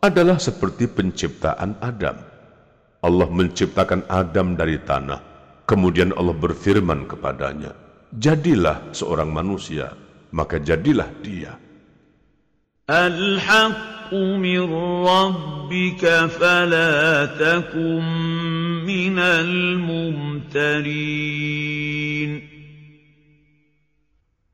adalah 0.05 0.37
seperti 0.37 0.85
penciptaan 0.91 1.81
Adam. 1.81 2.21
Allah 3.05 3.29
menciptakan 3.29 4.05
Adam 4.09 4.57
dari 4.57 4.81
tanah, 4.81 5.21
kemudian 5.65 6.13
Allah 6.17 6.37
berfirman 6.37 7.09
kepadanya, 7.09 7.73
"Jadilah 8.13 8.93
seorang 8.93 9.33
manusia." 9.33 9.93
Maka 10.35 10.59
jadilah 10.59 11.07
dia. 11.23 11.55
الحق 12.85 14.13
من 14.13 14.69
ربك 15.09 16.05
فلا 16.37 17.25
تكن 17.33 18.05
من 18.85 19.17
الممترين 19.17 20.85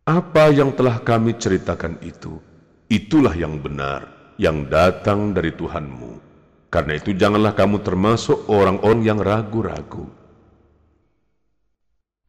Apa 0.07 0.51
yang 0.55 0.75
telah 0.75 1.03
kami 1.03 1.35
ceritakan 1.39 1.99
itu, 2.03 2.39
itulah 2.87 3.35
yang 3.35 3.59
benar 3.59 4.14
yang 4.41 4.67
datang 4.71 5.37
dari 5.37 5.53
Tuhanmu. 5.53 6.23
Karena 6.71 6.97
itu 6.97 7.11
janganlah 7.13 7.53
kamu 7.53 7.83
termasuk 7.83 8.47
orang-orang 8.49 9.03
yang 9.03 9.19
ragu-ragu. 9.19 10.21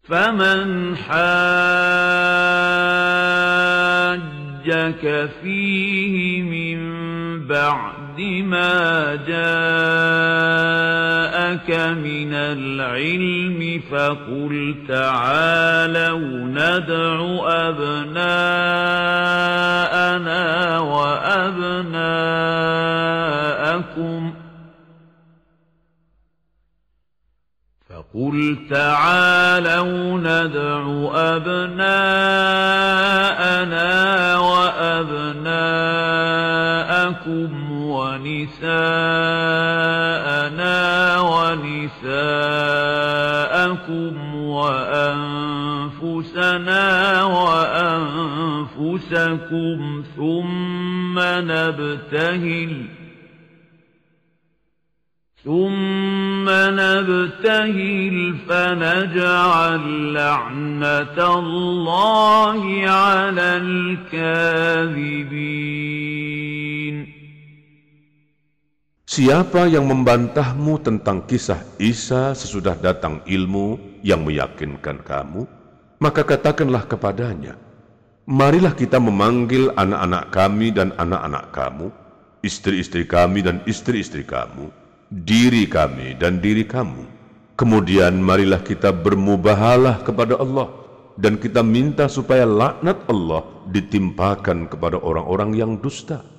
فمن 0.02 0.98
حاجك 0.98 1.30
فيه 5.44 6.42
من 6.42 6.80
بعد 7.48 7.95
ما 8.21 9.15
جاءك 9.15 9.37
من 11.99 12.35
العلم 12.35 13.83
فقل 13.91 14.85
تعالوا 14.89 16.45
ندع 16.45 17.17
أبناءنا 17.69 18.39
وأبناءكم. 20.79 22.07
فقل 27.91 28.57
تعالوا 28.71 30.19
ندع 30.19 30.83
أبناءنا 31.15 31.97
وأبناءكم. 34.39 35.67
ونساءنا 37.97 38.77
ونساءكم 41.21 42.15
وأنفسنا 44.57 45.63
وأنفسكم 47.25 48.87
ثم 50.17 51.19
نبتهل 51.19 52.87
ثم 55.45 56.47
نبتهل 56.51 58.35
فنجعل 58.49 60.15
لعنة 60.15 61.39
الله 61.39 62.91
على 62.91 63.57
الكاذبين 63.57 65.17
Siapa 69.17 69.65
yang 69.65 69.89
membantahmu 69.89 70.77
tentang 70.85 71.25
kisah 71.25 71.65
Isa 71.81 72.37
sesudah 72.37 72.77
datang 72.77 73.25
ilmu 73.25 73.81
yang 74.05 74.21
meyakinkan 74.21 75.01
kamu, 75.01 75.49
maka 76.05 76.21
katakanlah 76.21 76.85
kepadanya, 76.85 77.57
Marilah 78.29 78.77
kita 78.77 79.01
memanggil 79.01 79.73
anak-anak 79.73 80.25
kami 80.37 80.69
dan 80.69 80.93
anak-anak 81.01 81.49
kamu, 81.49 81.89
istri-istri 82.45 83.09
kami 83.09 83.41
dan 83.41 83.65
istri-istri 83.65 84.21
kamu, 84.21 84.69
diri 85.09 85.65
kami 85.65 86.13
dan 86.21 86.37
diri 86.37 86.69
kamu. 86.69 87.09
Kemudian 87.57 88.21
marilah 88.21 88.61
kita 88.61 88.93
bermubahalah 88.93 90.05
kepada 90.05 90.37
Allah 90.37 90.69
dan 91.17 91.41
kita 91.41 91.65
minta 91.65 92.05
supaya 92.05 92.45
laknat 92.45 93.01
Allah 93.09 93.49
ditimpakan 93.73 94.69
kepada 94.69 95.01
orang-orang 95.01 95.57
yang 95.57 95.73
dusta. 95.81 96.36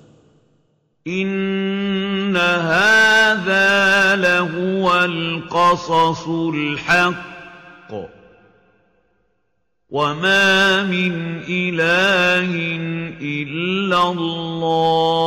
إن 1.08 2.38
هذا 2.38 4.16
لهو 4.16 5.04
القصص 5.04 6.28
الحق 6.28 7.94
وما 9.90 10.84
من 10.84 11.42
إله 11.50 12.52
إلا 13.22 14.12
الله 14.12 15.18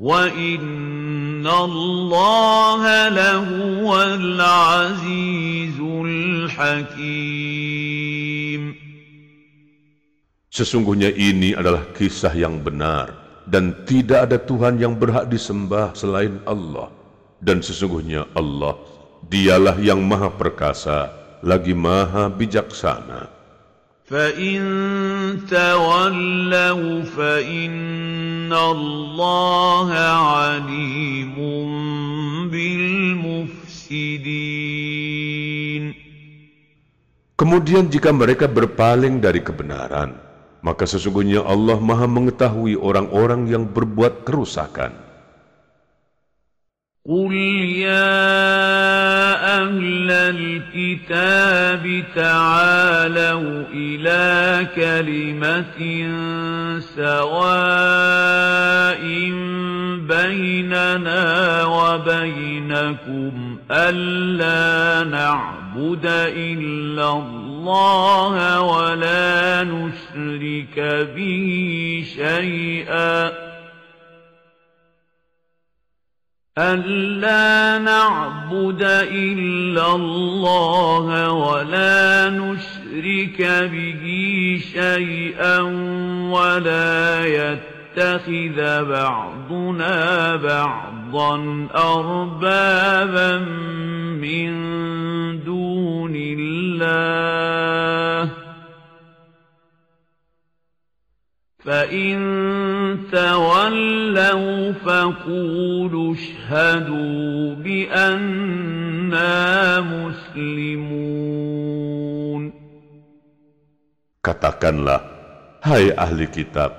وإن 0.00 1.46
الله 1.46 3.08
لهو 3.08 4.02
العزيز 4.02 5.80
الحكيم 5.80 7.49
Sesungguhnya 10.49 11.11
ini 11.11 11.51
adalah 11.51 11.83
kisah 11.91 12.31
yang 12.31 12.63
benar 12.63 13.11
dan 13.43 13.85
tidak 13.85 14.31
ada 14.31 14.37
Tuhan 14.39 14.79
yang 14.79 14.95
berhak 14.97 15.27
disembah 15.29 15.91
selain 15.93 16.39
Allah. 16.47 16.89
Dan 17.43 17.59
sesungguhnya 17.61 18.31
Allah, 18.33 18.79
dialah 19.27 19.75
yang 19.77 20.01
maha 20.01 20.31
perkasa, 20.33 21.11
lagi 21.43 21.75
maha 21.75 22.31
bijaksana. 22.31 23.35
فإن 24.05 24.61
تولوا 25.49 27.01
فإن 27.09 28.53
الله 28.53 29.89
عليم 29.89 31.35
بالمفسدين 32.53 33.65
Kemudian 37.35 37.91
jika 37.91 38.15
mereka 38.15 38.47
berpaling 38.47 39.19
dari 39.19 39.43
kebenaran, 39.43 40.15
maka 40.65 40.89
sesungguhnya 40.89 41.45
Allah 41.45 41.77
maha 41.77 42.09
mengetahui 42.09 42.73
orang-orang 42.73 43.45
yang 43.45 43.69
berbuat 43.69 44.25
kerusakan. 44.25 45.05
قل 47.05 47.33
يا 47.85 48.17
أهل 49.61 50.09
الكتاب 50.11 52.03
تعالوا 52.15 53.63
إلى 53.69 54.25
كلمة 54.75 55.79
سواء 56.97 59.05
بيننا 60.09 61.23
وبينكم 61.65 63.57
ألا 63.71 65.03
نعبد 65.70 66.06
إلا 66.06 67.12
الله 67.12 68.60
ولا 68.60 69.62
نشرك 69.64 70.76
به 71.14 72.04
شيئا. 72.16 73.32
ألا 76.58 77.78
نعبد 77.78 78.82
إلا 79.12 79.94
الله 79.94 81.32
ولا 81.32 82.28
نشرك 82.30 83.40
به 83.72 84.04
شيئا 84.72 85.60
ولا 86.30 87.26
يتخذ 87.26 88.84
بعضنا 88.84 90.36
بعضا 90.36 91.68
أربابا 91.74 93.38
من 94.20 94.70
دون 96.09 96.17
الله 96.17 98.33
فإن 101.61 102.17
تولوا 103.13 104.73
فقولوا 104.85 106.09
اشهدوا 106.17 107.61
بأننا 107.61 109.37
مسلمون 109.93 111.53
Katakanlah, 114.25 115.05
hai 115.61 115.93
ahli 115.93 116.25
kitab, 116.25 116.73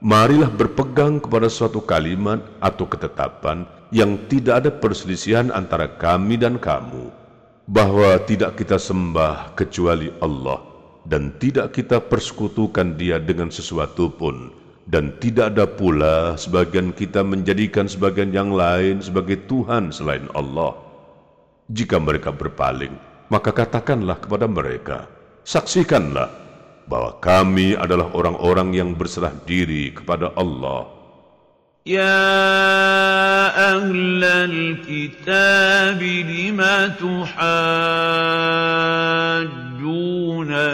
marilah 0.00 0.48
berpegang 0.48 1.20
kepada 1.20 1.52
suatu 1.52 1.84
kalimat 1.84 2.40
atau 2.64 2.88
ketetapan 2.88 3.68
yang 3.92 4.16
tidak 4.24 4.64
ada 4.64 4.72
perselisihan 4.72 5.52
antara 5.52 6.00
kami 6.00 6.40
dan 6.40 6.56
kamu, 6.56 7.12
bahwa 7.69 8.19
tidak 8.27 8.59
kita 8.59 8.75
sembah 8.75 9.55
kecuali 9.55 10.11
Allah, 10.19 10.59
dan 11.07 11.31
tidak 11.39 11.75
kita 11.75 12.03
persekutukan 12.03 12.99
dia 12.99 13.19
dengan 13.23 13.47
sesuatu 13.47 14.11
pun, 14.11 14.51
dan 14.87 15.15
tidak 15.23 15.55
ada 15.55 15.63
pula 15.63 16.35
sebagian 16.35 16.91
kita 16.91 17.23
menjadikan 17.23 17.87
sebagian 17.87 18.35
yang 18.35 18.51
lain 18.51 18.99
sebagai 18.99 19.47
Tuhan 19.47 19.95
selain 19.95 20.27
Allah. 20.35 20.75
Jika 21.71 21.95
mereka 22.03 22.35
berpaling, 22.35 22.91
maka 23.31 23.55
katakanlah 23.55 24.19
kepada 24.19 24.43
mereka, 24.51 25.07
saksikanlah 25.47 26.27
bahwa 26.91 27.15
kami 27.23 27.79
adalah 27.79 28.11
orang-orang 28.11 28.75
yang 28.75 28.89
berserah 28.91 29.31
diri 29.47 29.95
kepada 29.95 30.35
Allah. 30.35 31.02
يا 31.85 33.75
أهل 33.75 34.23
الكتاب 34.23 36.01
لم 36.03 36.61
تحاجون 36.99 37.43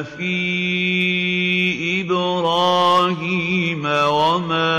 في 0.04 0.36
إبراهيم 2.02 3.86
وما 3.86 4.70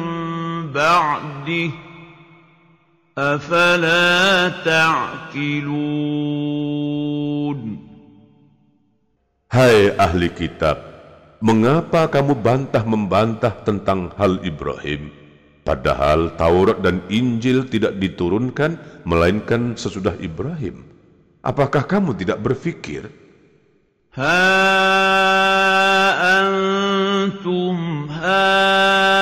بعده 0.74 1.83
أفلا 3.18 4.49
تعقلون 4.62 5.99
Hai 9.49 9.97
ahli 9.97 10.29
kitab, 10.29 10.76
mengapa 11.41 12.05
kamu 12.12 12.37
bantah-membantah 12.37 13.64
tentang 13.64 14.12
hal 14.20 14.45
Ibrahim? 14.45 15.09
Padahal 15.64 16.37
Taurat 16.37 16.85
dan 16.85 17.01
Injil 17.09 17.64
tidak 17.64 17.97
diturunkan, 17.97 18.76
melainkan 19.09 19.72
sesudah 19.72 20.20
Ibrahim. 20.20 20.85
Apakah 21.41 21.89
kamu 21.89 22.12
tidak 22.20 22.45
berfikir? 22.45 23.09
ها 24.18 24.51
أنتم 26.41 27.76
هؤلاء 28.11 29.22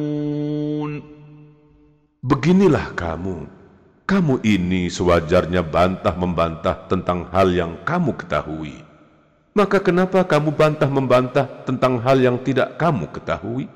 Beginilah 2.30 2.92
kamu. 2.98 3.46
Kamu 4.06 4.42
ini 4.46 4.86
sewajarnya 4.86 5.66
bantah-membantah 5.66 6.86
tentang 6.86 7.26
hal 7.30 7.50
yang 7.50 7.78
kamu 7.82 8.14
ketahui. 8.14 8.82
Maka 9.56 9.82
kenapa 9.82 10.22
kamu 10.22 10.54
bantah-membantah 10.54 11.66
tentang 11.66 11.98
hal 12.02 12.20
yang 12.22 12.38
tidak 12.42 12.78
kamu 12.78 13.10
ketahui? 13.10 13.66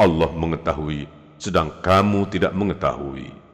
Allah 0.00 0.30
mengetahui, 0.32 1.08
sedang 1.36 1.68
kamu 1.82 2.30
tidak 2.30 2.52
mengetahui. 2.56 3.44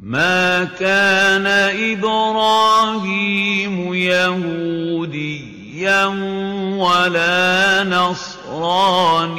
ما 0.00 0.64
كان 0.64 1.46
إبراهيم 1.96 3.94
يهوديا 3.94 5.57
ولا 6.78 7.84
نصرانيا 7.90 9.32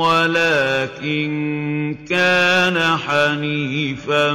ولكن 0.00 1.30
كان 2.08 2.96
حنيفا 2.96 4.32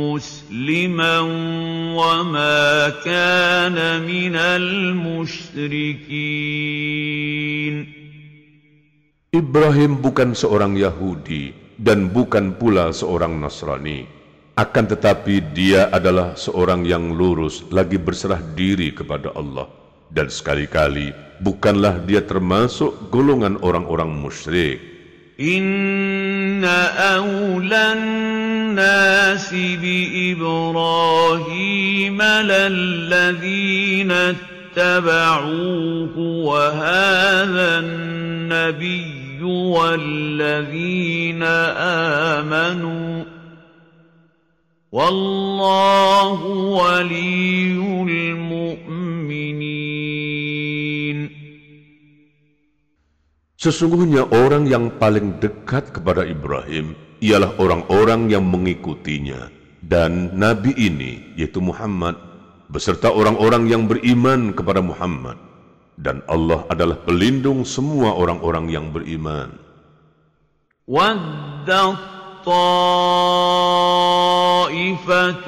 مسلما 0.00 1.18
وما 2.00 2.88
كان 3.04 3.76
من 4.06 4.36
المشركين 4.36 6.00
Ibrahim 9.30 10.02
bukan 10.02 10.34
seorang 10.34 10.74
Yahudi 10.74 11.54
dan 11.78 12.10
bukan 12.10 12.58
pula 12.58 12.90
seorang 12.90 13.38
Nasrani. 13.38 14.02
Akan 14.58 14.84
tetapi 14.84 15.40
dia 15.56 15.88
adalah 15.88 16.36
seorang 16.36 16.84
yang 16.84 17.16
lurus 17.16 17.64
lagi 17.72 17.96
berserah 17.96 18.42
diri 18.52 18.92
kepada 18.92 19.32
Allah. 19.32 19.70
Dan 20.10 20.28
sekali-kali 20.28 21.14
bukanlah 21.40 22.02
dia 22.04 22.20
termasuk 22.20 23.08
golongan 23.08 23.56
orang-orang 23.62 24.10
musyrik. 24.10 24.90
إن 25.40 26.64
أولى 26.64 27.92
الناس 27.92 29.54
بإبراهيم 29.82 32.22
للذين 32.22 34.12
اتبعوه 34.76 36.18
وهذا 36.18 37.78
النبي 37.78 39.42
والذين 39.42 41.42
آمنوا 42.36 43.24
والله 44.90 46.38
ولي 46.74 47.78
المؤمنين 48.10 49.60
Sesungguhnya 53.60 54.24
orang 54.32 54.64
yang 54.64 54.88
paling 54.96 55.36
dekat 55.36 55.92
kepada 55.92 56.24
Ibrahim 56.24 56.96
ialah 57.20 57.52
orang-orang 57.60 58.32
yang 58.32 58.48
mengikutinya. 58.48 59.52
Dan 59.84 60.32
Nabi 60.32 60.72
ini, 60.80 61.36
yaitu 61.36 61.60
Muhammad, 61.60 62.16
beserta 62.72 63.12
orang-orang 63.12 63.68
yang 63.68 63.84
beriman 63.84 64.56
kepada 64.56 64.80
Muhammad. 64.80 65.36
Dan 66.00 66.24
Allah 66.24 66.64
adalah 66.72 67.04
pelindung 67.04 67.68
semua 67.68 68.16
orang-orang 68.16 68.72
yang 68.72 68.88
beriman. 68.88 69.52
ودت 70.90 72.48
طائفة 74.64 75.46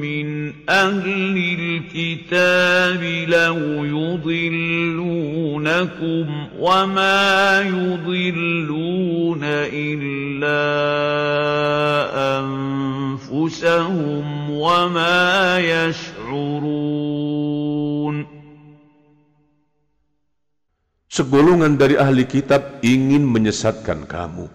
من 0.00 0.26
أهل 0.68 1.36
الكتاب 1.60 3.02
لو 3.28 3.58
يضلونكم 3.84 5.46
وما 6.58 7.60
يضلون 7.60 9.40
إلا 9.84 10.64
أنفسهم 12.40 14.24
وما 14.50 15.58
يشعرون 15.58 16.78
Segolongan 21.08 21.74
dari 21.74 21.98
ahli 21.98 22.30
kitab 22.30 22.78
ingin 22.78 23.26
menyesatkan 23.26 24.06
kamu. 24.06 24.46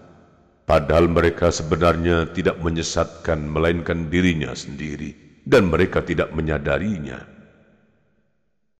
Padahal 0.69 1.09
mereka 1.09 1.49
sebenarnya 1.49 2.29
tidak 2.29 2.61
menyesatkan 2.61 3.41
melainkan 3.41 4.05
dirinya 4.05 4.53
sendiri 4.53 5.41
dan 5.41 5.65
mereka 5.65 6.05
tidak 6.05 6.29
menyadarinya. 6.29 7.38